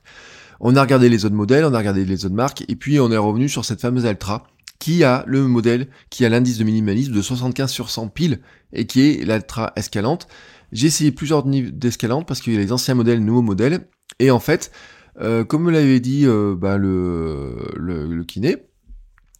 on 0.61 0.77
a 0.77 0.81
regardé 0.81 1.09
les 1.09 1.25
autres 1.25 1.35
modèles, 1.35 1.65
on 1.65 1.73
a 1.73 1.79
regardé 1.79 2.05
les 2.05 2.25
autres 2.25 2.35
marques, 2.35 2.63
et 2.69 2.75
puis 2.77 3.01
on 3.01 3.11
est 3.11 3.17
revenu 3.17 3.49
sur 3.49 3.65
cette 3.65 3.81
fameuse 3.81 4.05
Altra, 4.05 4.47
qui 4.79 5.03
a 5.03 5.25
le 5.27 5.45
modèle, 5.49 5.89
qui 6.11 6.23
a 6.23 6.29
l'indice 6.29 6.59
de 6.59 6.63
minimalisme 6.63 7.11
de 7.11 7.21
75 7.21 7.69
sur 7.69 7.89
100 7.89 8.07
piles, 8.07 8.39
et 8.71 8.87
qui 8.87 9.01
est 9.01 9.25
l'Altra 9.25 9.73
Escalante. 9.75 10.29
J'ai 10.71 10.87
essayé 10.87 11.11
plusieurs 11.11 11.45
niveaux 11.45 11.71
d'escalante 11.71 12.25
parce 12.25 12.39
qu'il 12.39 12.53
y 12.53 12.55
a 12.55 12.59
les 12.59 12.71
anciens 12.71 12.95
modèles, 12.95 13.19
nouveaux 13.19 13.41
modèles, 13.41 13.85
et 14.19 14.31
en 14.31 14.39
fait, 14.39 14.71
euh, 15.21 15.43
comme 15.43 15.63
me 15.63 15.71
l'avait 15.71 15.99
dit 15.99 16.25
euh, 16.25 16.55
bah, 16.57 16.77
le, 16.77 17.55
le, 17.75 18.23
kiné, 18.23 18.57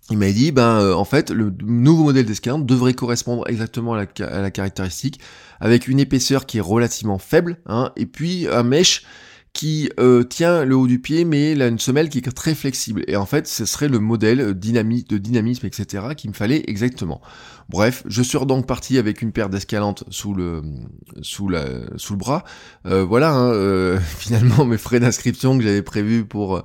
il 0.10 0.18
m'a 0.18 0.32
dit, 0.32 0.52
ben 0.52 0.80
euh, 0.80 0.94
en 0.94 1.06
fait, 1.06 1.30
le 1.30 1.54
nouveau 1.64 2.04
modèle 2.04 2.26
d'escalante 2.26 2.66
devrait 2.66 2.94
correspondre 2.94 3.48
exactement 3.48 3.94
à 3.94 3.98
la, 3.98 4.28
à 4.28 4.42
la, 4.42 4.52
caractéristique, 4.52 5.20
avec 5.60 5.88
une 5.88 6.00
épaisseur 6.00 6.46
qui 6.46 6.58
est 6.58 6.62
relativement 6.62 7.18
faible, 7.18 7.58
hein, 7.66 7.92
et 7.96 8.06
puis 8.06 8.48
un 8.52 8.64
mèche 8.64 9.06
qui 9.54 9.92
euh, 10.00 10.24
tient 10.24 10.66
le 10.66 10.76
haut 10.76 10.88
du 10.88 11.00
pied, 11.00 11.26
mais 11.26 11.52
il 11.52 11.62
a 11.62 11.68
une 11.68 11.78
semelle 11.80 12.10
qui 12.10 12.18
est 12.18 12.32
très 12.32 12.56
flexible. 12.56 13.04
Et 13.08 13.16
en 13.16 13.28
fait, 13.28 13.48
ce 13.48 13.66
serait 13.66 13.88
le 13.88 14.00
modèle 14.00 14.56
dynami 14.56 15.04
de 15.04 15.18
dynamisme, 15.20 15.68
etc., 15.68 16.08
qu'il 16.18 16.32
me 16.32 16.36
fallait 16.36 16.64
exactement. 16.68 17.22
Bref, 17.70 18.04
je 18.08 18.22
suis 18.22 18.38
donc 18.46 18.68
parti 18.68 18.98
avec 18.98 19.22
une 19.22 19.32
paire 19.32 19.50
d'escalantes 19.50 20.04
sous 20.10 20.34
le 20.34 20.64
sous 21.22 21.50
la 21.50 21.66
sous 21.98 22.14
le 22.14 22.18
bras. 22.18 22.44
Euh, 22.86 23.04
voilà, 23.04 23.32
hein, 23.34 23.52
euh, 23.54 24.00
finalement 24.18 24.66
mes 24.66 24.78
frais 24.78 25.00
d'inscription 25.00 25.58
que 25.58 25.64
j'avais 25.64 25.82
prévus 25.82 26.26
pour 26.26 26.64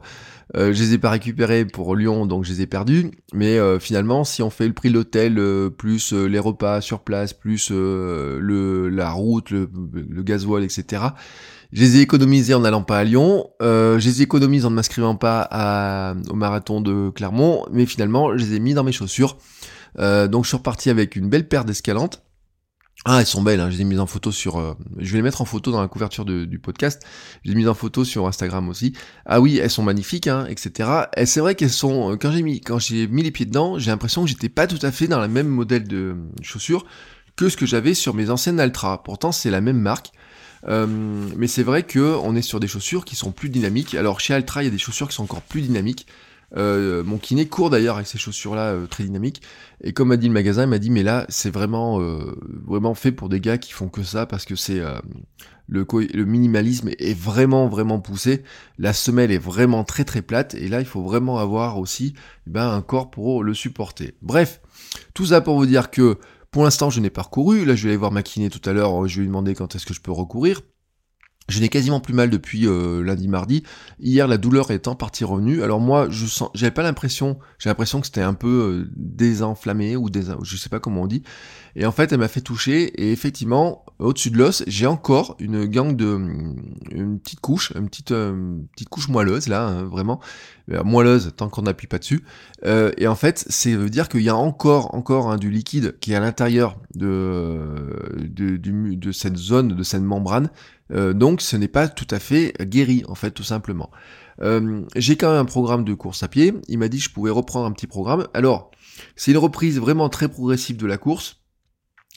euh, 0.56 0.72
je 0.72 0.82
les 0.82 0.94
ai 0.94 0.98
pas 0.98 1.10
récupérés 1.10 1.66
pour 1.66 1.94
Lyon, 1.94 2.24
donc 2.24 2.44
je 2.44 2.52
les 2.52 2.62
ai 2.62 2.66
perdus. 2.66 3.10
Mais 3.34 3.58
finalement, 3.80 4.24
si 4.24 4.42
on 4.42 4.48
fait 4.48 4.66
le 4.66 4.72
prix 4.72 4.88
de 4.88 4.94
l'hôtel, 4.94 5.38
plus 5.76 6.14
les 6.14 6.38
repas 6.38 6.80
sur 6.80 7.00
place, 7.00 7.34
plus 7.34 7.70
le, 7.70 8.88
la 8.88 9.10
route, 9.10 9.50
le, 9.50 9.70
le 9.92 10.22
gasoil, 10.22 10.64
etc., 10.64 11.02
je 11.72 11.82
les 11.82 11.98
ai 11.98 12.00
économisés 12.00 12.54
en 12.54 12.60
n'allant 12.60 12.82
pas 12.82 12.98
à 12.98 13.04
Lyon. 13.04 13.50
Euh, 13.60 13.98
je 13.98 14.08
les 14.08 14.20
ai 14.20 14.24
économisés 14.24 14.66
en 14.66 14.70
ne 14.70 14.76
m'inscrivant 14.76 15.16
pas 15.16 15.46
à, 15.50 16.14
au 16.30 16.34
marathon 16.34 16.80
de 16.80 17.10
Clermont. 17.10 17.66
Mais 17.70 17.84
finalement, 17.84 18.36
je 18.36 18.44
les 18.44 18.54
ai 18.54 18.60
mis 18.60 18.74
dans 18.74 18.84
mes 18.84 18.92
chaussures. 18.92 19.36
Euh, 19.98 20.28
donc 20.28 20.44
je 20.44 20.48
suis 20.48 20.56
reparti 20.56 20.88
avec 20.88 21.16
une 21.16 21.28
belle 21.28 21.46
paire 21.46 21.64
d'escalantes. 21.64 22.22
Ah, 23.04 23.20
elles 23.20 23.26
sont 23.26 23.42
belles, 23.42 23.60
hein. 23.60 23.70
je 23.70 23.76
les 23.76 23.82
ai 23.82 23.84
mises 23.84 24.00
en 24.00 24.06
photo 24.06 24.32
sur... 24.32 24.58
Euh, 24.58 24.74
je 24.98 25.12
vais 25.12 25.18
les 25.18 25.22
mettre 25.22 25.40
en 25.40 25.44
photo 25.44 25.70
dans 25.70 25.80
la 25.80 25.86
couverture 25.86 26.24
du 26.24 26.58
podcast. 26.58 27.00
Je 27.44 27.50
les 27.50 27.54
ai 27.54 27.56
mises 27.56 27.68
en 27.68 27.74
photo 27.74 28.04
sur 28.04 28.26
Instagram 28.26 28.68
aussi. 28.68 28.92
Ah 29.24 29.40
oui, 29.40 29.58
elles 29.58 29.70
sont 29.70 29.84
magnifiques, 29.84 30.26
hein, 30.26 30.46
etc. 30.48 30.90
Et 31.16 31.24
c'est 31.24 31.40
vrai 31.40 31.54
qu'elles 31.54 31.70
sont... 31.70 32.18
Quand 32.20 32.32
j'ai 32.32 32.42
mis, 32.42 32.60
quand 32.60 32.80
j'ai 32.80 33.06
mis 33.06 33.22
les 33.22 33.30
pieds 33.30 33.46
dedans, 33.46 33.78
j'ai 33.78 33.92
l'impression 33.92 34.24
que 34.24 34.28
j'étais 34.28 34.48
pas 34.48 34.66
tout 34.66 34.84
à 34.84 34.90
fait 34.90 35.06
dans 35.06 35.20
le 35.20 35.28
même 35.28 35.46
modèle 35.46 35.86
de 35.86 36.16
chaussures 36.42 36.86
que 37.36 37.48
ce 37.48 37.56
que 37.56 37.66
j'avais 37.66 37.94
sur 37.94 38.14
mes 38.14 38.30
anciennes 38.30 38.58
Altra. 38.58 39.04
Pourtant, 39.04 39.30
c'est 39.30 39.50
la 39.50 39.60
même 39.60 39.78
marque. 39.78 40.10
Euh, 40.66 40.86
mais 41.36 41.46
c'est 41.46 41.62
vrai 41.62 41.82
que 41.82 42.16
on 42.22 42.34
est 42.34 42.42
sur 42.42 42.60
des 42.60 42.68
chaussures 42.68 43.04
qui 43.04 43.16
sont 43.16 43.32
plus 43.32 43.48
dynamiques. 43.48 43.94
Alors 43.94 44.20
chez 44.20 44.34
Altra, 44.34 44.62
il 44.62 44.66
y 44.66 44.68
a 44.68 44.72
des 44.72 44.78
chaussures 44.78 45.08
qui 45.08 45.14
sont 45.14 45.24
encore 45.24 45.42
plus 45.42 45.62
dynamiques. 45.62 46.06
Euh, 46.56 47.04
mon 47.04 47.18
kiné 47.18 47.46
court 47.46 47.68
d'ailleurs 47.68 47.96
avec 47.96 48.06
ces 48.06 48.16
chaussures-là 48.16 48.72
euh, 48.72 48.86
très 48.86 49.04
dynamiques. 49.04 49.42
Et 49.82 49.92
comme 49.92 50.08
m'a 50.08 50.16
dit 50.16 50.28
le 50.28 50.32
magasin, 50.32 50.64
il 50.64 50.68
m'a 50.68 50.78
dit 50.78 50.90
mais 50.90 51.02
là 51.02 51.26
c'est 51.28 51.50
vraiment 51.50 52.00
vraiment 52.66 52.94
fait 52.94 53.12
pour 53.12 53.28
des 53.28 53.40
gars 53.40 53.58
qui 53.58 53.72
font 53.72 53.88
que 53.88 54.02
ça 54.02 54.26
parce 54.26 54.44
que 54.44 54.56
c'est 54.56 54.80
le, 55.68 55.86
le 55.90 56.24
minimalisme 56.24 56.88
est 56.98 57.18
vraiment 57.18 57.68
vraiment 57.68 58.00
poussé. 58.00 58.42
La 58.78 58.92
semelle 58.92 59.30
est 59.30 59.38
vraiment 59.38 59.84
très 59.84 60.04
très 60.04 60.22
plate 60.22 60.54
et 60.54 60.68
là 60.68 60.80
il 60.80 60.86
faut 60.86 61.02
vraiment 61.02 61.38
avoir 61.38 61.78
aussi 61.78 62.14
ben, 62.46 62.68
un 62.70 62.82
corps 62.82 63.10
pour 63.10 63.44
le 63.44 63.52
supporter. 63.54 64.14
Bref, 64.22 64.60
tout 65.14 65.26
ça 65.26 65.40
pour 65.40 65.56
vous 65.56 65.66
dire 65.66 65.90
que 65.90 66.18
pour 66.50 66.64
l'instant, 66.64 66.90
je 66.90 67.00
n'ai 67.00 67.10
pas 67.10 67.22
recouru. 67.22 67.64
Là, 67.64 67.74
je 67.74 67.84
vais 67.84 67.90
aller 67.90 67.96
voir 67.96 68.12
ma 68.12 68.22
kiné 68.22 68.50
tout 68.50 68.66
à 68.68 68.72
l'heure. 68.72 69.06
Je 69.06 69.16
vais 69.16 69.20
lui 69.22 69.28
demander 69.28 69.54
quand 69.54 69.74
est-ce 69.74 69.86
que 69.86 69.94
je 69.94 70.00
peux 70.00 70.12
recourir. 70.12 70.62
Je 71.48 71.60
n'ai 71.60 71.70
quasiment 71.70 71.98
plus 71.98 72.12
mal 72.12 72.28
depuis 72.28 72.66
euh, 72.66 73.02
lundi, 73.02 73.26
mardi. 73.26 73.62
Hier, 74.00 74.28
la 74.28 74.36
douleur 74.36 74.70
est 74.70 74.86
en 74.86 74.94
partie 74.94 75.24
revenue. 75.24 75.62
Alors 75.62 75.80
moi, 75.80 76.08
je 76.10 76.26
sens, 76.26 76.50
j'avais 76.54 76.72
pas 76.72 76.82
l'impression, 76.82 77.38
j'ai 77.58 77.70
l'impression 77.70 78.00
que 78.00 78.06
c'était 78.06 78.20
un 78.20 78.34
peu 78.34 78.48
euh, 78.48 78.90
désenflammé 78.96 79.96
ou 79.96 80.10
dés, 80.10 80.24
je 80.42 80.56
sais 80.56 80.68
pas 80.68 80.78
comment 80.78 81.02
on 81.02 81.06
dit. 81.06 81.22
Et 81.74 81.86
en 81.86 81.92
fait, 81.92 82.12
elle 82.12 82.18
m'a 82.18 82.28
fait 82.28 82.42
toucher 82.42 82.84
et 83.02 83.12
effectivement, 83.12 83.86
au-dessus 83.98 84.30
de 84.30 84.36
l'os, 84.36 84.62
j'ai 84.66 84.86
encore 84.86 85.36
une 85.38 85.64
gang 85.64 85.96
de, 85.96 86.18
une 86.90 87.18
petite 87.18 87.40
couche, 87.40 87.72
une 87.74 87.88
petite, 87.88 88.12
euh, 88.12 88.58
petite 88.74 88.90
couche 88.90 89.08
moelleuse 89.08 89.48
là, 89.48 89.66
hein, 89.66 89.84
vraiment 89.84 90.20
moelleuse 90.84 91.32
tant 91.34 91.48
qu'on 91.48 91.62
n'appuie 91.62 91.86
pas 91.86 91.98
dessus. 91.98 92.24
et 92.62 93.06
en 93.06 93.14
fait, 93.14 93.46
c'est 93.48 93.74
veut 93.74 93.88
dire 93.88 94.10
qu'il 94.10 94.20
y 94.20 94.28
a 94.28 94.36
encore, 94.36 94.94
encore 94.94 95.30
hein, 95.30 95.38
du 95.38 95.50
liquide 95.50 95.96
qui 95.98 96.12
est 96.12 96.14
à 96.14 96.20
l'intérieur 96.20 96.76
de, 96.94 98.12
de, 98.18 98.58
de 98.58 99.12
cette 99.12 99.38
zone, 99.38 99.68
de 99.68 99.82
cette 99.82 100.02
membrane 100.02 100.50
euh, 100.92 101.12
donc 101.12 101.40
ce 101.40 101.56
n'est 101.56 101.68
pas 101.68 101.88
tout 101.88 102.06
à 102.10 102.18
fait 102.18 102.54
guéri, 102.60 103.04
en 103.08 103.14
fait, 103.14 103.30
tout 103.30 103.44
simplement. 103.44 103.90
Euh, 104.40 104.82
j'ai 104.96 105.16
quand 105.16 105.30
même 105.30 105.40
un 105.40 105.44
programme 105.44 105.84
de 105.84 105.94
course 105.94 106.22
à 106.22 106.28
pied. 106.28 106.54
Il 106.68 106.78
m'a 106.78 106.88
dit 106.88 106.98
que 106.98 107.04
je 107.04 107.10
pouvais 107.10 107.30
reprendre 107.30 107.66
un 107.66 107.72
petit 107.72 107.86
programme. 107.86 108.26
Alors, 108.34 108.70
c'est 109.16 109.32
une 109.32 109.38
reprise 109.38 109.78
vraiment 109.78 110.08
très 110.08 110.28
progressive 110.28 110.76
de 110.76 110.86
la 110.86 110.98
course. 110.98 111.42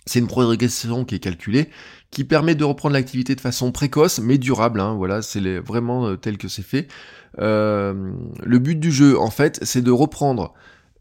C'est 0.07 0.19
une 0.19 0.27
progression 0.27 1.05
qui 1.05 1.15
est 1.15 1.19
calculée, 1.19 1.69
qui 2.10 2.23
permet 2.23 2.55
de 2.55 2.63
reprendre 2.63 2.93
l'activité 2.93 3.36
de 3.36 3.41
façon 3.41 3.71
précoce 3.71 4.19
mais 4.19 4.39
durable. 4.39 4.79
Hein, 4.79 4.95
voilà, 4.95 5.21
c'est 5.21 5.60
vraiment 5.60 6.07
euh, 6.07 6.15
tel 6.15 6.38
que 6.38 6.47
c'est 6.47 6.63
fait. 6.63 6.88
le 7.38 8.57
but 8.57 8.79
du 8.79 8.91
jeu, 8.91 9.19
en 9.19 9.29
fait, 9.29 9.60
c'est 9.63 9.81
de 9.81 9.91
reprendre 9.91 10.53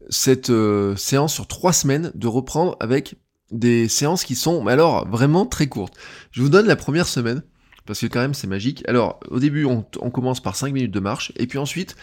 cette 0.09 0.51
séance 0.97 1.33
sur 1.33 1.47
trois 1.47 1.73
semaines, 1.73 2.11
de 2.15 2.27
reprendre 2.27 2.75
avec 2.79 3.15
des 3.51 3.87
séances 3.87 4.23
qui 4.23 4.35
sont, 4.35 4.65
alors, 4.67 5.07
vraiment 5.07 5.45
très 5.45 5.67
courtes. 5.67 5.93
Je 6.31 6.41
vous 6.41 6.49
donne 6.49 6.67
la 6.67 6.75
première 6.75 7.07
semaine 7.07 7.43
parce 7.85 7.99
que 7.99 8.07
quand 8.07 8.19
même 8.19 8.33
c'est 8.33 8.47
magique. 8.47 8.83
Alors 8.87 9.19
au 9.29 9.39
début 9.39 9.65
on, 9.65 9.81
commence 9.83 10.41
par 10.41 10.55
5 10.55 10.73
minutes 10.73 10.91
de 10.91 10.99
marche, 10.99 11.31
et 11.37 11.47
puis 11.47 11.57
ensuite 11.57 11.95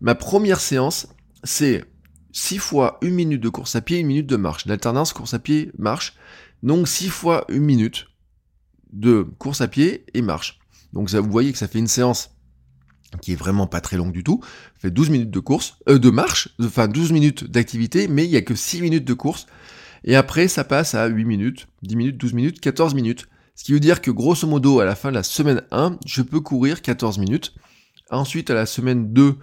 ma 0.00 0.14
première 0.14 0.60
séance 0.60 1.08
c'est 1.44 1.84
6 2.32 2.58
fois 2.58 2.98
1 3.02 3.10
minute 3.10 3.40
de 3.40 3.48
course 3.48 3.76
à 3.76 3.80
pied, 3.80 4.00
1 4.00 4.06
minute 4.06 4.26
de 4.26 4.36
marche, 4.36 4.66
l'alternance 4.66 5.12
course 5.12 5.34
à 5.34 5.38
pied, 5.38 5.70
marche, 5.78 6.14
donc 6.62 6.88
6 6.88 7.08
fois 7.08 7.44
1 7.50 7.58
minute 7.58 8.06
de 8.92 9.22
course 9.38 9.60
à 9.60 9.68
pied 9.68 10.04
et 10.14 10.22
marche. 10.22 10.58
Donc 10.92 11.10
vous 11.10 11.30
voyez 11.30 11.52
que 11.52 11.58
ça 11.58 11.68
fait 11.68 11.78
une 11.78 11.86
séance 11.86 12.30
qui 13.20 13.32
est 13.32 13.36
vraiment 13.36 13.66
pas 13.66 13.80
très 13.80 13.96
longue 13.96 14.12
du 14.12 14.24
tout, 14.24 14.40
ça 14.42 14.80
fait 14.82 14.90
12 14.90 15.10
minutes 15.10 15.30
de 15.30 15.40
course, 15.40 15.76
euh, 15.88 15.98
de 15.98 16.10
marche, 16.10 16.48
enfin 16.60 16.88
12 16.88 17.12
minutes 17.12 17.44
d'activité, 17.44 18.08
mais 18.08 18.24
il 18.24 18.30
y 18.30 18.36
a 18.36 18.42
que 18.42 18.54
6 18.54 18.82
minutes 18.82 19.04
de 19.04 19.14
course, 19.14 19.46
et 20.04 20.16
après 20.16 20.48
ça 20.48 20.64
passe 20.64 20.94
à 20.94 21.06
8 21.06 21.24
minutes, 21.24 21.68
10 21.82 21.96
minutes, 21.96 22.16
12 22.16 22.32
minutes, 22.32 22.60
14 22.60 22.94
minutes. 22.94 23.28
Ce 23.56 23.64
qui 23.64 23.72
veut 23.72 23.80
dire 23.80 24.02
que 24.02 24.10
grosso 24.10 24.46
modo, 24.46 24.80
à 24.80 24.84
la 24.84 24.94
fin 24.94 25.08
de 25.08 25.14
la 25.14 25.22
semaine 25.22 25.62
1, 25.70 25.98
je 26.04 26.20
peux 26.20 26.40
courir 26.40 26.82
14 26.82 27.18
minutes. 27.18 27.54
Ensuite, 28.10 28.50
à 28.50 28.54
la 28.54 28.66
semaine 28.66 29.14
2, 29.14 29.38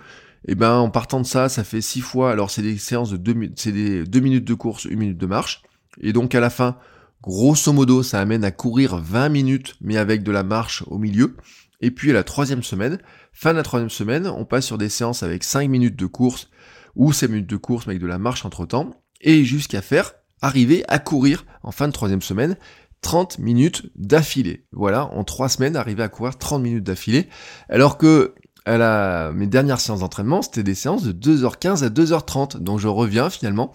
eh 0.47 0.55
ben, 0.55 0.75
en 0.75 0.91
partant 0.91 1.19
de 1.19 1.25
ça, 1.25 1.49
ça 1.49 1.63
fait 1.63 1.81
6 1.81 2.01
fois. 2.01 2.31
Alors, 2.31 2.51
c'est 2.51 2.61
des 2.61 2.77
séances 2.77 3.09
de 3.09 3.17
2, 3.17 3.53
c'est 3.55 3.71
des 3.71 4.03
2 4.03 4.19
minutes 4.19 4.45
de 4.45 4.53
course, 4.53 4.85
1 4.85 4.95
minute 4.95 5.17
de 5.17 5.25
marche. 5.25 5.63
Et 5.99 6.13
donc, 6.13 6.35
à 6.35 6.39
la 6.39 6.51
fin, 6.51 6.77
grosso 7.23 7.73
modo, 7.73 8.03
ça 8.03 8.21
amène 8.21 8.43
à 8.43 8.51
courir 8.51 8.97
20 8.97 9.29
minutes, 9.29 9.75
mais 9.81 9.97
avec 9.97 10.21
de 10.21 10.31
la 10.31 10.43
marche 10.43 10.83
au 10.87 10.99
milieu. 10.99 11.35
Et 11.81 11.89
puis, 11.89 12.11
à 12.11 12.13
la 12.13 12.23
troisième 12.23 12.61
semaine, 12.61 12.99
fin 13.33 13.51
de 13.51 13.57
la 13.57 13.63
troisième 13.63 13.89
semaine, 13.89 14.27
on 14.27 14.45
passe 14.45 14.67
sur 14.67 14.77
des 14.77 14.89
séances 14.89 15.23
avec 15.23 15.43
5 15.43 15.67
minutes 15.67 15.95
de 15.95 16.05
course 16.05 16.51
ou 16.95 17.11
7 17.13 17.31
minutes 17.31 17.49
de 17.49 17.57
course, 17.57 17.87
mais 17.87 17.93
avec 17.93 18.01
de 18.03 18.07
la 18.07 18.19
marche 18.19 18.45
entre 18.45 18.67
temps. 18.67 18.91
Et 19.21 19.43
jusqu'à 19.43 19.81
faire 19.81 20.13
arriver 20.43 20.83
à 20.87 20.99
courir 20.99 21.45
en 21.63 21.71
fin 21.71 21.87
de 21.87 21.93
troisième 21.93 22.21
semaine 22.21 22.57
30 23.03 23.37
minutes 23.37 23.91
d'affilée. 23.95 24.65
Voilà, 24.71 25.13
en 25.13 25.23
3 25.23 25.49
semaines, 25.49 25.75
arriver 25.75 26.01
à 26.01 26.09
courir 26.09 26.37
30 26.37 26.63
minutes 26.63 26.83
d'affilée. 26.83 27.29
Alors 27.69 27.99
que 27.99 28.33
à 28.65 28.77
la, 28.77 29.31
mes 29.33 29.47
dernières 29.47 29.79
séances 29.79 29.99
d'entraînement, 29.99 30.41
c'était 30.41 30.63
des 30.63 30.75
séances 30.75 31.03
de 31.03 31.11
2h15 31.11 31.83
à 31.83 31.89
2h30. 31.89 32.57
Donc 32.57 32.79
je 32.79 32.87
reviens 32.87 33.29
finalement 33.29 33.73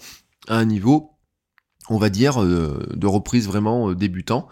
à 0.49 0.57
un 0.57 0.65
niveau, 0.65 1.13
on 1.91 1.99
va 1.99 2.09
dire, 2.09 2.43
euh, 2.43 2.87
de 2.95 3.07
reprise 3.07 3.47
vraiment 3.47 3.91
euh, 3.91 3.95
débutant. 3.95 4.49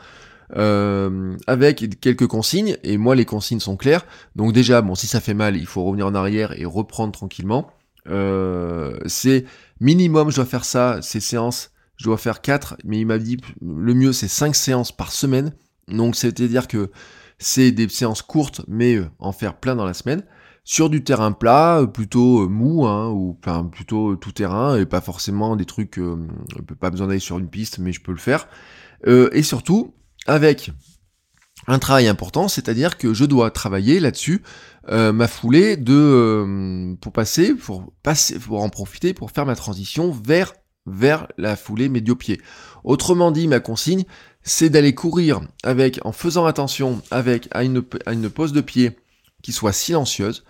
Euh, 0.57 1.37
avec 1.49 1.99
quelques 2.01 2.29
consignes, 2.29 2.77
et 2.85 2.99
moi 2.99 3.17
les 3.17 3.25
consignes 3.25 3.59
sont 3.59 3.77
claires. 3.77 4.07
Donc 4.37 4.53
déjà, 4.53 4.81
bon, 4.83 4.95
si 4.95 5.09
ça 5.09 5.21
fait 5.21 5.35
mal, 5.35 5.57
il 5.57 5.67
faut 5.67 5.83
revenir 5.83 6.07
en 6.07 6.15
arrière 6.15 6.53
et 6.53 6.65
reprendre 6.65 7.13
tranquillement. 7.13 7.71
c'est 9.07 9.45
minimum, 9.81 10.31
je 10.31 10.37
dois 10.37 10.45
faire 10.45 10.65
ça, 10.65 11.01
ces 11.03 11.19
séances 11.19 11.73
je 11.97 12.05
dois 12.05 12.19
faire 12.19 12.41
4, 12.41 12.77
mais 12.85 13.01
il 13.01 13.07
m'a 13.07 13.19
dit 13.19 13.39
le 13.63 13.95
mieux 13.95 14.13
c'est 14.13 14.29
5 14.29 14.55
séances 14.55 14.93
par 14.93 15.13
semaine. 15.13 15.53
Donc 15.89 16.17
c'est-à-dire 16.17 16.69
que 16.69 16.91
c'est 17.39 17.71
des 17.71 17.89
séances 17.89 18.23
courtes, 18.23 18.63
mais 18.69 18.97
euh, 18.97 19.09
en 19.19 19.33
faire 19.33 19.59
plein 19.59 19.77
dans 19.77 19.85
la 19.85 19.95
semaine. 19.95 20.23
sur 20.69 20.91
du 20.91 21.05
terrain 21.05 21.31
plat, 21.33 21.79
euh, 21.79 21.87
plutôt 21.87 22.43
euh, 22.43 22.49
mou, 22.49 22.87
hein, 22.87 23.09
ou 23.11 23.39
enfin, 23.41 23.65
plutôt 23.65 24.17
tout 24.17 24.33
terrain, 24.33 24.77
et 24.77 24.85
pas 24.85 25.01
forcément 25.01 25.55
des 25.55 25.65
trucs, 25.65 25.99
euh, 25.99 26.17
pas 26.81 26.91
besoin 26.91 27.07
d'aller 27.07 27.21
sur 27.21 27.39
une 27.39 27.49
piste, 27.49 27.79
mais 27.79 27.93
je 27.93 28.03
peux 28.03 28.13
le 28.13 28.19
faire. 28.19 28.49
et 29.07 29.43
surtout, 29.43 29.95
avec 30.27 30.73
un 31.69 31.79
travail 31.79 32.09
important, 32.09 32.49
c'est-à-dire 32.49 32.99
que 32.99 33.15
je 33.15 33.25
dois 33.25 33.51
travailler 33.51 34.01
là-dessus 34.01 34.43
ma 34.89 35.29
foulée 35.29 35.77
de 35.77 36.97
pour 37.01 37.13
passer, 37.13 37.55
pour 37.55 37.93
passer, 38.03 38.39
pour 38.39 38.63
en 38.63 38.69
profiter, 38.69 39.15
pour 39.15 39.31
faire 39.31 39.47
ma 39.47 39.55
transition 39.55 40.11
vers 40.11 40.55
vers 40.87 41.29
la 41.37 41.57
foulée 41.57 41.89
médio-pied. 41.89 42.41
Autrement 42.85 43.31
dit, 43.31 43.49
ma 43.49 43.61
consigne, 43.61 44.05
c'est 44.43 44.71
d'aller 44.71 44.95
courir 44.95 45.41
avec, 45.65 45.99
en 46.05 46.13
faisant 46.13 46.47
attention 46.47 47.03
avec 47.11 47.49
à 47.51 47.65
une, 47.65 47.83
à 48.07 48.13
une 48.13 48.31
pose 48.31 48.53
de 48.53 48.61
pied 48.61 48.93
qui 49.43 49.53
soit 49.53 49.73
silencieuse, 49.73 50.45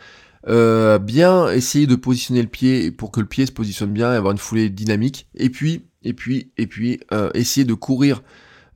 euh, 0.49 0.99
bien 0.99 1.51
essayer 1.51 1.87
de 1.87 1.96
positionner 1.96 2.42
le 2.42 2.49
pied 2.49 2.90
pour 2.90 3.11
que 3.11 3.20
le 3.20 3.27
pied 3.27 3.46
se 3.46 3.53
positionne 3.53 3.92
bien 3.92 4.12
et 4.12 4.16
avoir 4.16 4.33
une 4.33 4.38
foulée 4.38 4.68
dynamique, 4.68 5.29
et 5.35 5.51
puis, 5.51 5.87
et 6.05 6.12
puis, 6.12 6.53
et 6.57 6.66
puis, 6.66 7.01
euh, 7.12 7.31
essayer 7.35 7.64
de 7.64 7.75
courir 7.75 8.22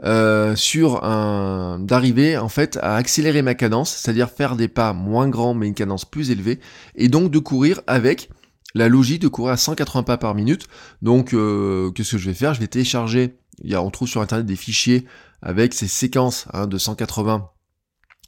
euh, 0.03 0.57
sur 0.57 1.05
un, 1.05 1.79
d'arriver 1.79 2.39
en 2.39 2.49
fait 2.49 2.79
à 2.83 2.97
accélérer 2.97 3.43
ma 3.43 3.55
cadence, 3.55 3.95
c'est-à-dire 3.95 4.31
faire 4.31 4.57
des 4.57 4.69
pas 4.69 4.95
moins 4.95 5.29
grands 5.29 5.53
mais 5.53 5.69
une 5.69 5.75
cadence 5.75 6.05
plus 6.07 6.31
élevée, 6.31 6.59
et 6.97 7.09
donc 7.09 7.31
de 7.31 7.39
courir 7.39 7.83
avec 7.87 8.31
la 8.75 8.89
logique 8.89 9.23
de 9.23 9.29
courir 9.29 9.53
à 9.53 9.57
180 9.57 10.03
pas 10.03 10.17
par 10.17 10.35
minute. 10.35 10.67
Donc, 11.03 11.35
euh, 11.35 11.91
qu'est-ce 11.91 12.13
que 12.13 12.19
je 12.19 12.27
vais 12.27 12.35
faire? 12.35 12.55
Je 12.55 12.61
vais 12.61 12.69
télécharger. 12.69 13.39
Il 13.63 13.71
y 13.71 13.75
a, 13.75 13.83
on 13.83 13.91
trouve 13.91 14.09
sur 14.09 14.21
internet 14.21 14.47
des 14.47 14.57
fichiers 14.57 15.07
avec 15.43 15.75
ces 15.75 15.89
séquences 15.89 16.47
hein, 16.53 16.67
de 16.67 16.79
180 16.79 17.51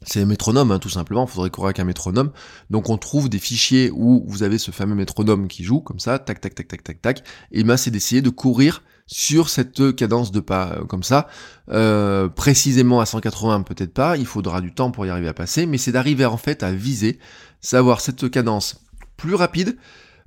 c'est 0.05 0.21
un 0.21 0.25
métronome, 0.25 0.71
hein, 0.71 0.79
tout 0.79 0.89
simplement. 0.89 1.25
Il 1.25 1.31
faudrait 1.31 1.49
courir 1.49 1.67
avec 1.67 1.79
un 1.79 1.85
métronome. 1.85 2.31
Donc, 2.69 2.89
on 2.89 2.97
trouve 2.97 3.29
des 3.29 3.39
fichiers 3.39 3.91
où 3.93 4.23
vous 4.27 4.43
avez 4.43 4.57
ce 4.57 4.71
fameux 4.71 4.95
métronome 4.95 5.47
qui 5.47 5.63
joue, 5.63 5.79
comme 5.79 5.99
ça, 5.99 6.19
tac, 6.19 6.41
tac, 6.41 6.55
tac, 6.55 6.67
tac, 6.67 6.83
tac, 6.83 7.01
tac. 7.01 7.23
Et 7.51 7.63
ben, 7.63 7.77
c'est 7.77 7.91
d'essayer 7.91 8.21
de 8.21 8.29
courir 8.29 8.83
sur 9.05 9.49
cette 9.49 9.95
cadence 9.95 10.31
de 10.31 10.39
pas, 10.39 10.73
euh, 10.73 10.85
comme 10.85 11.03
ça. 11.03 11.27
Euh, 11.69 12.27
précisément 12.29 12.99
à 12.99 13.05
180, 13.05 13.61
peut-être 13.63 13.93
pas. 13.93 14.17
Il 14.17 14.25
faudra 14.25 14.61
du 14.61 14.73
temps 14.73 14.91
pour 14.91 15.05
y 15.05 15.09
arriver 15.09 15.27
à 15.27 15.33
passer. 15.33 15.65
Mais 15.65 15.77
c'est 15.77 15.91
d'arriver, 15.91 16.25
en 16.25 16.37
fait, 16.37 16.63
à 16.63 16.73
viser, 16.73 17.19
savoir 17.61 18.01
cette 18.01 18.29
cadence 18.29 18.81
plus 19.17 19.35
rapide, 19.35 19.77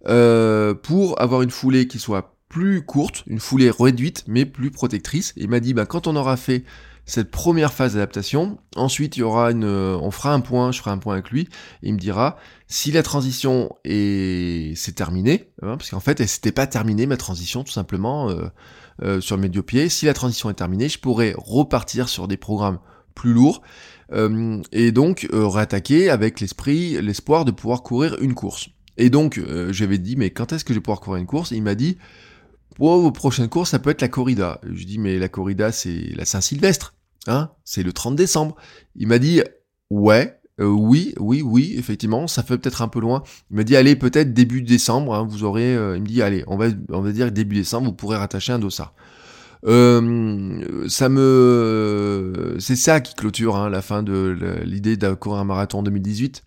euh, 0.06 0.74
pour 0.74 1.20
avoir 1.20 1.42
une 1.42 1.50
foulée 1.50 1.88
qui 1.88 1.98
soit 1.98 2.36
plus 2.48 2.82
courte, 2.82 3.24
une 3.26 3.40
foulée 3.40 3.70
réduite, 3.70 4.24
mais 4.26 4.44
plus 4.44 4.70
protectrice. 4.70 5.32
Il 5.36 5.48
m'a 5.48 5.60
dit, 5.60 5.74
bah, 5.74 5.86
quand 5.86 6.06
on 6.06 6.16
aura 6.16 6.36
fait 6.36 6.64
cette 7.06 7.30
première 7.30 7.72
phase 7.72 7.94
d'adaptation, 7.94 8.58
ensuite 8.74 9.16
il 9.16 9.20
y 9.20 9.22
aura 9.22 9.52
une, 9.52 9.64
on 9.64 10.10
fera 10.10 10.34
un 10.34 10.40
point, 10.40 10.72
je 10.72 10.80
ferai 10.80 10.90
un 10.90 10.98
point 10.98 11.14
avec 11.14 11.30
lui, 11.30 11.42
et 11.82 11.88
il 11.88 11.94
me 11.94 11.98
dira 11.98 12.36
si 12.66 12.90
la 12.90 13.04
transition 13.04 13.70
est, 13.84 14.76
c'est 14.76 14.96
terminé, 14.96 15.48
hein, 15.62 15.76
parce 15.76 15.90
qu'en 15.90 16.00
fait 16.00 16.20
elle 16.20 16.28
s'était 16.28 16.52
pas 16.52 16.66
terminée 16.66 17.06
ma 17.06 17.16
transition 17.16 17.62
tout 17.62 17.72
simplement 17.72 18.28
euh, 18.28 18.48
euh, 19.02 19.20
sur 19.20 19.36
le 19.36 19.48
pied. 19.62 19.88
Si 19.88 20.06
la 20.06 20.14
transition 20.14 20.50
est 20.50 20.54
terminée, 20.54 20.88
je 20.88 20.98
pourrais 20.98 21.32
repartir 21.38 22.08
sur 22.08 22.26
des 22.26 22.36
programmes 22.36 22.80
plus 23.14 23.32
lourds 23.32 23.62
euh, 24.12 24.60
et 24.72 24.90
donc 24.90 25.28
réattaquer 25.32 26.10
avec 26.10 26.40
l'esprit, 26.40 27.00
l'espoir 27.00 27.44
de 27.44 27.52
pouvoir 27.52 27.84
courir 27.84 28.16
une 28.20 28.34
course. 28.34 28.68
Et 28.98 29.10
donc, 29.10 29.38
euh, 29.38 29.72
j'avais 29.72 29.98
dit, 29.98 30.16
mais 30.16 30.30
quand 30.30 30.52
est-ce 30.52 30.64
que 30.64 30.72
je 30.72 30.78
vais 30.78 30.82
pouvoir 30.82 31.00
courir 31.00 31.20
une 31.20 31.26
course? 31.26 31.50
Il 31.50 31.62
m'a 31.62 31.74
dit, 31.74 31.98
oh, 32.78 33.00
vos 33.00 33.12
prochaines 33.12 33.48
courses, 33.48 33.70
ça 33.70 33.78
peut 33.78 33.90
être 33.90 34.00
la 34.00 34.08
corrida. 34.08 34.60
Je 34.70 34.84
dis, 34.84 34.98
mais 34.98 35.18
la 35.18 35.28
corrida, 35.28 35.72
c'est 35.72 36.12
la 36.14 36.24
Saint-Sylvestre, 36.24 36.94
hein? 37.26 37.50
C'est 37.64 37.82
le 37.82 37.92
30 37.92 38.16
décembre. 38.16 38.56
Il 38.94 39.08
m'a 39.08 39.18
dit, 39.18 39.42
ouais, 39.90 40.38
euh, 40.60 40.66
oui, 40.66 41.14
oui, 41.18 41.42
oui, 41.42 41.74
effectivement, 41.76 42.26
ça 42.26 42.42
fait 42.42 42.56
peut-être 42.56 42.80
un 42.80 42.88
peu 42.88 43.00
loin. 43.00 43.22
Il 43.50 43.56
m'a 43.56 43.64
dit, 43.64 43.76
allez, 43.76 43.96
peut-être 43.96 44.32
début 44.32 44.62
décembre, 44.62 45.14
hein, 45.14 45.26
vous 45.28 45.44
aurez... 45.44 45.76
Euh, 45.76 45.96
il 45.96 46.02
me 46.02 46.06
dit, 46.06 46.22
allez, 46.22 46.44
on 46.46 46.56
va, 46.56 46.68
on 46.90 47.02
va 47.02 47.12
dire 47.12 47.30
début 47.32 47.56
décembre, 47.56 47.88
vous 47.88 47.94
pourrez 47.94 48.16
rattacher 48.16 48.52
un 48.52 48.58
dossard. 48.58 48.94
Ça 49.64 51.08
me, 51.08 52.56
c'est 52.60 52.76
ça 52.76 53.00
qui 53.00 53.14
clôture 53.14 53.56
hein, 53.56 53.68
la 53.68 53.82
fin 53.82 54.04
de 54.04 54.62
l'idée 54.64 54.96
de 54.96 55.12
courir 55.14 55.40
un 55.40 55.44
marathon 55.44 55.80
en 55.80 55.82
2018. 55.82 56.44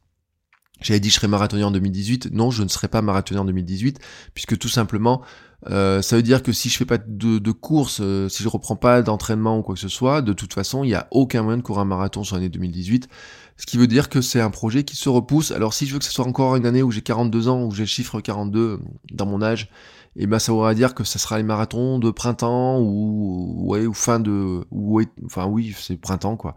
J'avais 0.81 0.99
dit 0.99 1.09
je 1.09 1.15
serais 1.15 1.27
marathonien 1.27 1.67
en 1.67 1.71
2018. 1.71 2.31
Non, 2.31 2.51
je 2.51 2.63
ne 2.63 2.69
serai 2.69 2.87
pas 2.87 3.01
marathonien 3.01 3.41
en 3.41 3.45
2018, 3.45 3.99
puisque 4.33 4.57
tout 4.57 4.69
simplement, 4.69 5.21
euh, 5.69 6.01
ça 6.01 6.15
veut 6.15 6.23
dire 6.23 6.41
que 6.41 6.53
si 6.53 6.69
je 6.69 6.77
fais 6.77 6.85
pas 6.85 6.97
de, 6.97 7.37
de 7.37 7.51
course, 7.51 7.99
euh, 8.01 8.29
si 8.29 8.43
je 8.43 8.47
reprends 8.47 8.77
pas 8.77 9.01
d'entraînement 9.01 9.57
ou 9.57 9.61
quoi 9.61 9.75
que 9.75 9.81
ce 9.81 9.89
soit, 9.89 10.21
de 10.21 10.33
toute 10.33 10.53
façon, 10.53 10.83
il 10.83 10.87
n'y 10.87 10.95
a 10.95 11.07
aucun 11.11 11.43
moyen 11.43 11.57
de 11.57 11.63
courir 11.63 11.81
un 11.81 11.85
marathon 11.85 12.23
sur 12.23 12.35
l'année 12.35 12.49
2018. 12.49 13.09
Ce 13.57 13.65
qui 13.65 13.77
veut 13.77 13.87
dire 13.87 14.07
que 14.07 14.21
c'est 14.21 14.39
un 14.39 14.51
projet 14.51 14.83
qui 14.85 14.95
se 14.95 15.09
repousse. 15.09 15.51
Alors 15.51 15.73
si 15.73 15.85
je 15.85 15.93
veux 15.93 15.99
que 15.99 16.05
ce 16.05 16.13
soit 16.13 16.25
encore 16.25 16.55
une 16.55 16.65
année 16.65 16.81
où 16.81 16.91
j'ai 16.91 17.01
42 17.01 17.49
ans, 17.49 17.63
où 17.65 17.71
j'ai 17.71 17.83
le 17.83 17.87
chiffre 17.87 18.21
42 18.21 18.59
euh, 18.59 18.77
dans 19.11 19.25
mon 19.25 19.41
âge, 19.41 19.69
et 20.15 20.23
eh 20.23 20.27
ben 20.27 20.39
ça 20.39 20.51
voudra 20.51 20.73
dire 20.73 20.95
que 20.95 21.03
ça 21.03 21.19
sera 21.19 21.37
les 21.37 21.43
marathons 21.43 21.99
de 21.99 22.09
printemps 22.09 22.79
ou 22.79 23.67
ouais 23.67 23.85
ou 23.85 23.93
fin 23.93 24.19
de 24.19 24.65
ou 24.71 25.01
enfin 25.23 25.45
oui 25.45 25.75
c'est 25.77 25.97
printemps 25.97 26.35
quoi. 26.35 26.55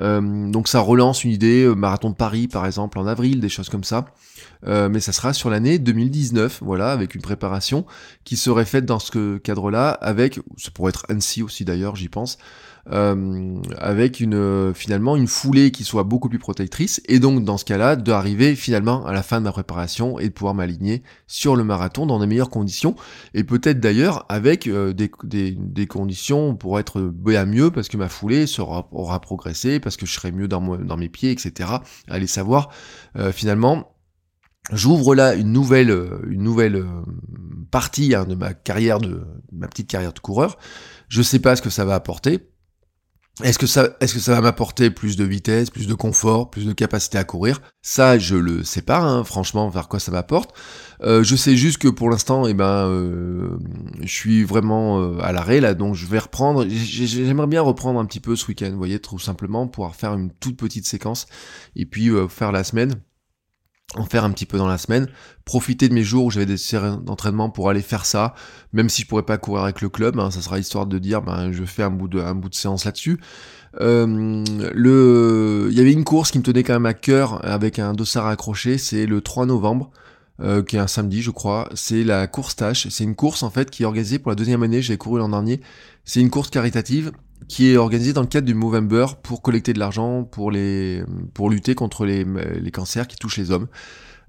Euh, 0.00 0.50
donc 0.50 0.68
ça 0.68 0.80
relance 0.80 1.24
une 1.24 1.30
idée, 1.30 1.64
euh, 1.64 1.74
marathon 1.74 2.10
de 2.10 2.14
Paris 2.14 2.46
par 2.46 2.64
exemple 2.64 2.98
en 2.98 3.06
avril, 3.06 3.40
des 3.40 3.48
choses 3.48 3.68
comme 3.68 3.84
ça. 3.84 4.06
Euh, 4.66 4.88
mais 4.88 5.00
ça 5.00 5.12
sera 5.12 5.32
sur 5.32 5.50
l'année 5.50 5.78
2019, 5.78 6.60
voilà, 6.62 6.92
avec 6.92 7.14
une 7.14 7.22
préparation 7.22 7.86
qui 8.24 8.36
serait 8.36 8.64
faite 8.64 8.84
dans 8.84 8.98
ce 8.98 9.38
cadre-là, 9.38 9.90
avec, 9.90 10.38
ça 10.56 10.70
pourrait 10.70 10.90
être 10.90 11.06
Annecy 11.08 11.42
aussi 11.42 11.64
d'ailleurs, 11.64 11.96
j'y 11.96 12.08
pense, 12.08 12.38
euh, 12.88 13.60
avec 13.76 14.20
une 14.20 14.34
euh, 14.34 14.72
finalement 14.72 15.14
une 15.14 15.26
foulée 15.26 15.70
qui 15.70 15.84
soit 15.84 16.02
beaucoup 16.02 16.30
plus 16.30 16.38
protectrice 16.38 17.02
et 17.08 17.18
donc 17.18 17.44
dans 17.44 17.58
ce 17.58 17.66
cas-là 17.66 17.94
d'arriver 17.94 18.56
finalement 18.56 19.04
à 19.04 19.12
la 19.12 19.22
fin 19.22 19.38
de 19.38 19.44
ma 19.44 19.52
préparation 19.52 20.18
et 20.18 20.28
de 20.28 20.32
pouvoir 20.32 20.54
m'aligner 20.54 21.02
sur 21.26 21.56
le 21.56 21.64
marathon 21.64 22.06
dans 22.06 22.18
les 22.18 22.26
meilleures 22.26 22.48
conditions 22.48 22.96
et 23.34 23.44
peut-être 23.44 23.80
d'ailleurs 23.80 24.24
avec 24.30 24.66
euh, 24.66 24.94
des, 24.94 25.10
des, 25.24 25.50
des, 25.52 25.86
conditions 25.86 26.56
pour 26.56 26.78
être 26.78 27.02
bien 27.02 27.44
mieux 27.44 27.70
parce 27.70 27.88
que 27.88 27.98
ma 27.98 28.08
foulée 28.08 28.46
sera, 28.46 28.88
aura 28.92 29.20
progressé 29.20 29.78
parce 29.78 29.98
que 29.98 30.06
je 30.06 30.12
serai 30.12 30.32
mieux 30.32 30.48
dans, 30.48 30.78
dans 30.78 30.96
mes 30.96 31.10
pieds 31.10 31.30
etc 31.30 31.70
allez 32.08 32.26
savoir 32.26 32.70
finalement 33.32 33.94
J'ouvre 34.72 35.14
là 35.14 35.34
une 35.34 35.52
nouvelle, 35.52 35.90
une 36.28 36.42
nouvelle 36.42 36.84
partie 37.70 38.14
hein, 38.14 38.24
de 38.24 38.34
ma 38.34 38.52
carrière, 38.54 38.98
de 39.00 39.22
ma 39.52 39.66
petite 39.66 39.88
carrière 39.88 40.12
de 40.12 40.20
coureur. 40.20 40.58
Je 41.08 41.22
sais 41.22 41.40
pas 41.40 41.56
ce 41.56 41.62
que 41.62 41.70
ça 41.70 41.84
va 41.84 41.94
apporter. 41.94 42.50
Est-ce 43.42 43.58
que 43.58 43.66
ça, 43.66 43.96
est-ce 44.00 44.14
que 44.14 44.20
ça 44.20 44.34
va 44.34 44.40
m'apporter 44.40 44.90
plus 44.90 45.16
de 45.16 45.24
vitesse, 45.24 45.70
plus 45.70 45.86
de 45.86 45.94
confort, 45.94 46.50
plus 46.50 46.66
de 46.66 46.72
capacité 46.72 47.18
à 47.18 47.24
courir? 47.24 47.60
Ça, 47.82 48.18
je 48.18 48.36
le 48.36 48.64
sais 48.64 48.82
pas, 48.82 49.00
hein, 49.00 49.24
franchement, 49.24 49.68
vers 49.68 49.88
quoi 49.88 49.98
ça 49.98 50.12
m'apporte. 50.12 50.54
Euh, 51.02 51.22
je 51.22 51.36
sais 51.36 51.56
juste 51.56 51.78
que 51.78 51.88
pour 51.88 52.10
l'instant, 52.10 52.46
eh 52.46 52.54
ben, 52.54 52.86
euh, 52.88 53.58
je 54.00 54.12
suis 54.12 54.44
vraiment 54.44 55.00
euh, 55.00 55.18
à 55.20 55.32
l'arrêt 55.32 55.60
là, 55.60 55.74
donc 55.74 55.94
je 55.94 56.06
vais 56.06 56.18
reprendre. 56.18 56.66
J'aimerais 56.68 57.46
bien 57.46 57.62
reprendre 57.62 57.98
un 57.98 58.04
petit 58.04 58.20
peu 58.20 58.36
ce 58.36 58.46
week-end, 58.46 58.70
vous 58.70 58.78
voyez, 58.78 58.98
tout 58.98 59.18
simplement, 59.18 59.66
pouvoir 59.66 59.94
faire 59.96 60.14
une 60.14 60.30
toute 60.30 60.56
petite 60.56 60.86
séquence 60.86 61.26
et 61.76 61.86
puis 61.86 62.10
faire 62.28 62.52
la 62.52 62.64
semaine 62.64 62.94
en 63.96 64.04
faire 64.04 64.24
un 64.24 64.30
petit 64.30 64.46
peu 64.46 64.56
dans 64.56 64.68
la 64.68 64.78
semaine, 64.78 65.08
profiter 65.44 65.88
de 65.88 65.94
mes 65.94 66.04
jours 66.04 66.26
où 66.26 66.30
j'avais 66.30 66.46
des 66.46 66.56
séries 66.56 66.96
d'entraînement 67.02 67.50
pour 67.50 67.68
aller 67.68 67.82
faire 67.82 68.06
ça, 68.06 68.34
même 68.72 68.88
si 68.88 69.02
je 69.02 69.08
pourrais 69.08 69.24
pas 69.24 69.36
courir 69.36 69.64
avec 69.64 69.80
le 69.80 69.88
club, 69.88 70.18
hein, 70.18 70.30
ça 70.30 70.40
sera 70.40 70.58
histoire 70.58 70.86
de 70.86 70.98
dire 70.98 71.22
ben 71.22 71.50
je 71.50 71.64
fais 71.64 71.82
un 71.82 71.90
bout 71.90 72.08
de 72.08 72.22
séance 72.52 72.84
là-dessus. 72.84 73.20
Euh, 73.80 74.44
il 75.70 75.76
y 75.76 75.80
avait 75.80 75.92
une 75.92 76.04
course 76.04 76.30
qui 76.30 76.38
me 76.38 76.42
tenait 76.42 76.62
quand 76.62 76.74
même 76.74 76.86
à 76.86 76.94
cœur 76.94 77.44
avec 77.44 77.78
un 77.78 77.92
dossard 77.92 78.26
accroché, 78.26 78.78
c'est 78.78 79.06
le 79.06 79.20
3 79.20 79.46
novembre. 79.46 79.90
Euh, 80.42 80.62
qui 80.62 80.76
est 80.76 80.78
un 80.78 80.86
samedi 80.86 81.20
je 81.20 81.30
crois, 81.30 81.68
c'est 81.74 82.02
la 82.02 82.26
course 82.26 82.56
tâche, 82.56 82.88
c'est 82.88 83.04
une 83.04 83.14
course 83.14 83.42
en 83.42 83.50
fait 83.50 83.70
qui 83.70 83.82
est 83.82 83.86
organisée 83.86 84.18
pour 84.18 84.30
la 84.30 84.36
deuxième 84.36 84.62
année, 84.62 84.80
j'ai 84.80 84.96
couru 84.96 85.18
l'an 85.18 85.28
dernier, 85.28 85.60
c'est 86.06 86.20
une 86.20 86.30
course 86.30 86.48
caritative 86.48 87.12
qui 87.48 87.70
est 87.70 87.76
organisée 87.76 88.12
dans 88.12 88.20
le 88.20 88.26
cadre 88.26 88.46
du 88.46 88.54
Movember 88.54 89.06
pour 89.22 89.42
collecter 89.42 89.72
de 89.72 89.78
l'argent 89.78 90.24
pour 90.24 90.50
les 90.50 91.02
pour 91.34 91.50
lutter 91.50 91.74
contre 91.74 92.04
les, 92.04 92.24
les 92.24 92.70
cancers 92.70 93.08
qui 93.08 93.16
touchent 93.16 93.38
les 93.38 93.50
hommes. 93.50 93.66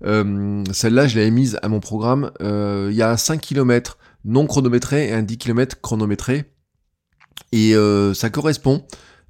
Euh, 0.04 0.64
Celle-là, 0.72 1.08
je 1.08 1.18
l'avais 1.18 1.32
mise 1.32 1.60
à 1.62 1.70
mon 1.70 1.80
programme. 1.80 2.32
Euh, 2.42 2.90
il 2.92 2.98
y 2.98 3.02
a 3.02 3.12
un 3.12 3.18
5 3.18 3.40
km 3.40 3.98
non 4.26 4.48
chronométré 4.48 5.10
et 5.10 5.14
un 5.14 5.22
10 5.22 5.38
km 5.38 5.82
chronométré. 5.82 6.46
Et 7.52 7.76
euh, 7.76 8.14
ça 8.14 8.30
correspond 8.30 8.86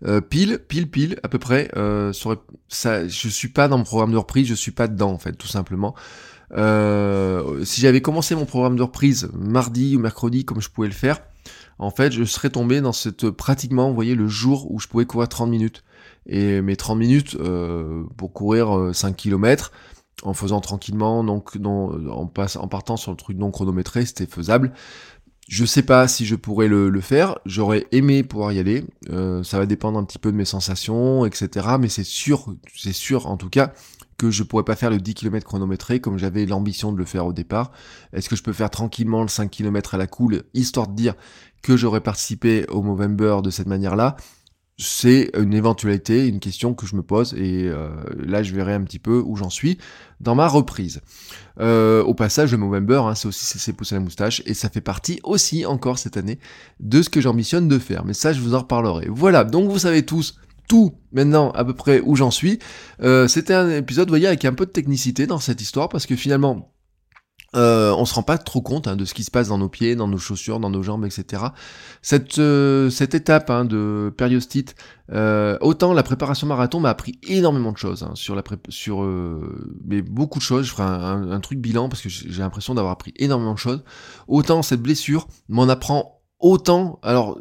euh, 0.05 0.21
pile, 0.21 0.59
pile, 0.67 0.89
pile, 0.89 1.19
à 1.23 1.27
peu 1.27 1.39
près. 1.39 1.69
Euh, 1.75 2.13
sur, 2.13 2.35
ça, 2.67 3.07
je 3.07 3.27
suis 3.27 3.47
pas 3.49 3.67
dans 3.67 3.77
mon 3.77 3.83
programme 3.83 4.11
de 4.11 4.17
reprise, 4.17 4.47
je 4.47 4.53
suis 4.53 4.71
pas 4.71 4.87
dedans 4.87 5.11
en 5.11 5.19
fait, 5.19 5.33
tout 5.33 5.47
simplement. 5.47 5.95
Si 6.53 7.81
j'avais 7.81 8.01
commencé 8.01 8.35
mon 8.35 8.45
programme 8.45 8.75
de 8.75 8.83
reprise 8.83 9.29
mardi 9.33 9.95
ou 9.95 9.99
mercredi 9.99 10.43
comme 10.43 10.61
je 10.61 10.69
pouvais 10.69 10.89
le 10.89 10.93
faire, 10.93 11.21
en 11.81 11.89
fait, 11.89 12.11
je 12.11 12.23
serais 12.23 12.51
tombé 12.51 12.79
dans 12.79 12.93
cette 12.93 13.31
pratiquement, 13.31 13.89
vous 13.89 13.95
voyez, 13.95 14.13
le 14.13 14.27
jour 14.27 14.71
où 14.71 14.79
je 14.79 14.87
pouvais 14.87 15.05
courir 15.05 15.27
30 15.27 15.49
minutes. 15.49 15.83
Et 16.27 16.61
mes 16.61 16.75
30 16.75 16.99
minutes 16.99 17.35
euh, 17.39 18.03
pour 18.17 18.31
courir 18.31 18.91
5 18.93 19.09
euh, 19.09 19.13
km, 19.13 19.71
en 20.21 20.35
faisant 20.35 20.61
tranquillement, 20.61 21.23
donc 21.23 21.57
en, 21.65 21.91
en 22.07 22.67
partant 22.67 22.97
sur 22.97 23.09
le 23.09 23.17
truc 23.17 23.35
non 23.35 23.49
chronométré, 23.49 24.05
c'était 24.05 24.27
faisable. 24.27 24.73
Je 25.49 25.65
sais 25.65 25.81
pas 25.81 26.07
si 26.07 26.25
je 26.27 26.35
pourrais 26.35 26.67
le, 26.67 27.01
faire, 27.01 27.39
j'aurais 27.47 27.87
aimé 27.91 28.21
pouvoir 28.21 28.51
y 28.51 28.59
aller, 28.59 28.85
euh, 29.09 29.43
ça 29.43 29.57
va 29.57 29.65
dépendre 29.65 29.97
un 29.97 30.03
petit 30.03 30.19
peu 30.19 30.31
de 30.31 30.37
mes 30.37 30.45
sensations, 30.45 31.25
etc. 31.25 31.67
Mais 31.79 31.89
c'est 31.89 32.05
sûr, 32.05 32.55
c'est 32.77 32.93
sûr 32.93 33.25
en 33.25 33.37
tout 33.37 33.49
cas 33.49 33.73
que 34.17 34.29
je 34.29 34.43
pourrais 34.43 34.63
pas 34.63 34.75
faire 34.75 34.91
le 34.91 34.99
10 34.99 35.15
km 35.15 35.45
chronométré 35.45 35.99
comme 35.99 36.19
j'avais 36.19 36.45
l'ambition 36.45 36.93
de 36.93 36.97
le 36.97 37.05
faire 37.05 37.25
au 37.25 37.33
départ 37.33 37.71
Est-ce 38.13 38.29
que 38.29 38.35
je 38.35 38.43
peux 38.43 38.53
faire 38.53 38.69
tranquillement 38.69 39.23
le 39.23 39.27
5 39.27 39.49
km 39.49 39.95
à 39.95 39.97
la 39.97 40.05
cool, 40.05 40.43
histoire 40.53 40.87
de 40.87 40.95
dire 40.95 41.15
que 41.61 41.77
j'aurais 41.77 42.01
participé 42.01 42.65
au 42.69 42.81
Movember 42.81 43.37
de 43.43 43.49
cette 43.49 43.67
manière-là 43.67 44.15
c'est 44.81 45.29
une 45.37 45.53
éventualité, 45.53 46.27
une 46.27 46.39
question 46.39 46.73
que 46.73 46.87
je 46.87 46.95
me 46.95 47.03
pose 47.03 47.35
et 47.35 47.67
euh, 47.67 47.89
là 48.17 48.41
je 48.41 48.53
verrai 48.53 48.73
un 48.73 48.81
petit 48.81 48.99
peu 48.99 49.21
où 49.23 49.35
j'en 49.35 49.49
suis 49.49 49.77
dans 50.19 50.33
ma 50.33 50.47
reprise. 50.47 51.01
Euh, 51.59 52.03
au 52.03 52.13
passage, 52.13 52.51
le 52.51 52.57
Movember, 52.57 53.01
hein, 53.05 53.15
c'est 53.15 53.27
aussi 53.27 53.45
c'est 53.45 53.73
pousser 53.73 53.95
la 53.95 54.01
moustache 54.01 54.41
et 54.45 54.53
ça 54.53 54.69
fait 54.69 54.81
partie 54.81 55.19
aussi 55.23 55.65
encore 55.65 55.99
cette 55.99 56.17
année 56.17 56.39
de 56.79 57.01
ce 57.01 57.09
que 57.09 57.21
j'ambitionne 57.21 57.67
de 57.67 57.77
faire. 57.77 58.05
Mais 58.05 58.13
ça, 58.13 58.33
je 58.33 58.41
vous 58.41 58.55
en 58.55 58.59
reparlerai. 58.59 59.07
Voilà, 59.09 59.43
donc 59.43 59.69
vous 59.69 59.79
savez 59.79 60.03
tous 60.03 60.39
tout 60.67 60.93
maintenant 61.11 61.51
à 61.51 61.65
peu 61.65 61.73
près 61.73 62.01
où 62.03 62.15
j'en 62.15 62.31
suis. 62.31 62.57
Euh, 63.01 63.27
c'était 63.27 63.53
un 63.53 63.69
épisode, 63.69 64.07
vous 64.07 64.13
voyez, 64.13 64.27
avec 64.27 64.45
un 64.45 64.53
peu 64.53 64.65
de 64.65 64.71
technicité 64.71 65.27
dans 65.27 65.39
cette 65.39 65.61
histoire 65.61 65.89
parce 65.89 66.05
que 66.05 66.15
finalement, 66.15 66.73
euh, 67.53 67.93
on 67.97 68.05
se 68.05 68.13
rend 68.13 68.23
pas 68.23 68.37
trop 68.37 68.61
compte 68.61 68.87
hein, 68.87 68.95
de 68.95 69.03
ce 69.03 69.13
qui 69.13 69.23
se 69.23 69.31
passe 69.31 69.49
dans 69.49 69.57
nos 69.57 69.67
pieds, 69.67 69.95
dans 69.95 70.07
nos 70.07 70.17
chaussures, 70.17 70.59
dans 70.59 70.69
nos 70.69 70.83
jambes, 70.83 71.05
etc. 71.05 71.43
Cette, 72.01 72.39
euh, 72.39 72.89
cette 72.89 73.13
étape 73.13 73.49
hein, 73.49 73.65
de 73.65 74.13
périostite, 74.15 74.75
euh, 75.11 75.57
autant 75.59 75.93
la 75.93 76.03
préparation 76.03 76.47
marathon 76.47 76.79
m'a 76.79 76.89
appris 76.89 77.19
énormément 77.23 77.73
de 77.73 77.77
choses 77.77 78.03
hein, 78.03 78.11
sur 78.15 78.35
la 78.35 78.43
sur 78.69 79.01
mais 79.85 80.01
beaucoup 80.01 80.39
de 80.39 80.43
choses. 80.43 80.65
Je 80.67 80.71
ferai 80.71 80.83
un, 80.83 81.39
truc 81.41 81.59
bilan 81.59 81.89
parce 81.89 82.01
que 82.01 82.09
j'ai 82.09 82.41
l'impression 82.41 82.73
d'avoir 82.73 82.93
appris 82.93 83.13
énormément 83.17 83.53
de 83.53 83.59
choses. 83.59 83.83
Autant 84.27 84.61
cette 84.61 84.81
blessure 84.81 85.27
m'en 85.49 85.67
apprend 85.67 86.21
autant, 86.39 86.99
alors 87.03 87.37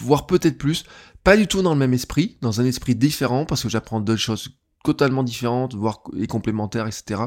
voire 0.00 0.26
peut-être 0.26 0.58
plus, 0.58 0.84
pas 1.24 1.36
du 1.36 1.46
tout 1.46 1.62
dans 1.62 1.72
le 1.72 1.78
même 1.78 1.94
esprit, 1.94 2.36
dans 2.42 2.60
un 2.60 2.64
esprit 2.64 2.94
différent 2.94 3.46
parce 3.46 3.62
que 3.62 3.68
j'apprends 3.68 4.00
d'autres 4.00 4.20
choses 4.20 4.50
totalement 4.84 5.22
différentes, 5.22 5.74
voire 5.74 6.02
et 6.18 6.26
complémentaires, 6.26 6.86
etc. 6.86 7.22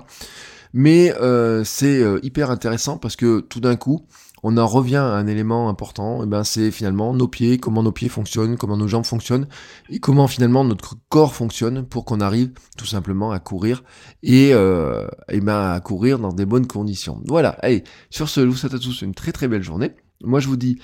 Mais 0.78 1.16
euh, 1.22 1.64
c'est 1.64 2.02
euh, 2.02 2.20
hyper 2.22 2.52
intéressant 2.52 2.98
parce 2.98 3.16
que 3.16 3.40
tout 3.40 3.62
d'un 3.62 3.78
coup, 3.78 4.06
on 4.44 4.58
en 4.58 4.68
revient 4.68 4.98
à 4.98 5.14
un 5.14 5.26
élément 5.26 5.70
important, 5.70 6.22
et 6.22 6.28
ben 6.28 6.44
c'est 6.44 6.70
finalement 6.70 7.14
nos 7.14 7.30
pieds, 7.30 7.60
comment 7.60 7.82
nos 7.82 7.94
pieds 7.94 8.10
fonctionnent, 8.10 8.58
comment 8.58 8.76
nos 8.76 8.90
jambes 8.90 9.06
fonctionnent, 9.06 9.48
et 9.90 10.00
comment 10.00 10.28
finalement 10.28 10.66
notre 10.66 10.96
corps 11.08 11.34
fonctionne 11.34 11.86
pour 11.86 12.04
qu'on 12.04 12.20
arrive 12.20 12.52
tout 12.78 12.86
simplement 12.86 13.32
à 13.32 13.40
courir 13.40 13.86
et, 14.22 14.50
euh, 14.54 15.08
et 15.30 15.40
ben 15.40 15.72
à 15.72 15.80
courir 15.80 16.20
dans 16.20 16.34
des 16.34 16.46
bonnes 16.46 16.68
conditions. 16.68 17.22
Voilà, 17.26 17.52
allez, 17.62 17.86
sur 18.10 18.28
ce, 18.28 18.42
je 18.42 18.48
vous 18.48 18.58
souhaite 18.58 18.74
à 18.74 18.80
tous 18.80 19.02
une 19.02 19.14
très 19.14 19.32
très 19.32 19.48
belle 19.48 19.64
journée. 19.64 19.94
Moi 20.26 20.42
je 20.42 20.50
vous 20.50 20.58
dis 20.58 20.78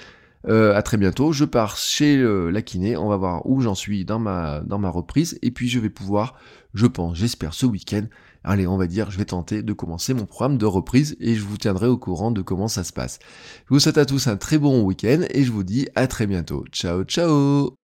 à 0.47 0.82
très 0.82 0.97
bientôt. 0.97 1.34
Je 1.34 1.45
pars 1.45 1.77
chez 1.77 2.17
la 2.17 2.62
kiné. 2.63 2.97
On 2.97 3.10
va 3.10 3.17
voir 3.17 3.45
où 3.45 3.62
j'en 3.62 3.75
suis 3.75 4.06
dans 4.06 4.17
ma, 4.17 4.62
dans 4.62 4.80
ma 4.80 4.89
reprise. 4.89 5.38
Et 5.43 5.51
puis 5.51 5.69
je 5.69 5.80
vais 5.80 5.91
pouvoir, 5.91 6.34
je 6.73 6.88
pense, 6.88 7.15
j'espère 7.15 7.54
ce 7.54 7.67
week-end. 7.67 8.08
Allez, 8.43 8.65
on 8.65 8.77
va 8.77 8.88
dire, 8.88 9.12
je 9.12 9.17
vais 9.17 9.25
tenter 9.25 9.62
de 9.62 9.73
commencer 9.73 10.13
mon 10.15 10.25
programme 10.25 10.58
de 10.58 10.65
reprise 10.65 11.15
et 11.19 11.36
je 11.36 11.43
vous 11.43 11.58
tiendrai 11.58 11.88
au 11.88 11.97
courant 11.97 12.32
de 12.32 12.41
comment 12.41 12.67
ça 12.67 12.84
se 12.84 12.91
passe. 12.91 13.19
Je 13.65 13.73
vous 13.73 13.80
souhaite 13.80 13.99
à 13.99 14.06
tous 14.06 14.27
un 14.27 14.36
très 14.36 14.58
bon 14.58 14.82
week-end 14.82 15.21
et 15.30 15.43
je 15.43 15.51
vous 15.51 15.63
dis 15.63 15.88
à 15.93 16.08
très 16.08 16.25
bientôt. 16.25 16.65
Ciao, 16.71 17.04
ciao! 17.04 17.75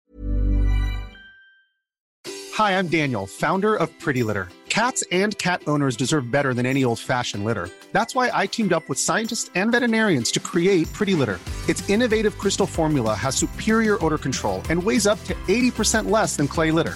Hi, 2.58 2.72
I'm 2.72 2.88
Daniel, 2.88 3.28
founder 3.28 3.76
of 3.76 3.88
Pretty 4.00 4.24
Litter. 4.24 4.50
Cats 4.68 5.04
and 5.12 5.38
cat 5.38 5.62
owners 5.68 5.96
deserve 5.96 6.32
better 6.32 6.56
than 6.56 6.66
any 6.66 6.84
old-fashioned 6.84 7.44
litter. 7.44 7.70
That's 7.92 8.16
why 8.16 8.32
I 8.34 8.48
teamed 8.48 8.74
up 8.74 8.90
with 8.90 8.98
scientists 8.98 9.52
and 9.54 9.72
veterinarians 9.72 10.32
to 10.32 10.40
create 10.40 10.92
Pretty 10.92 11.14
Litter. 11.14 11.40
Its 11.70 11.88
innovative 11.88 12.38
crystal 12.40 12.66
formula 12.66 13.14
has 13.14 13.36
superior 13.36 14.04
odor 14.04 14.18
control 14.18 14.64
and 14.72 14.82
weighs 14.82 15.06
up 15.06 15.24
to 15.26 15.36
80% 15.48 16.10
less 16.10 16.36
than 16.36 16.48
clay 16.48 16.72
litter. 16.72 16.96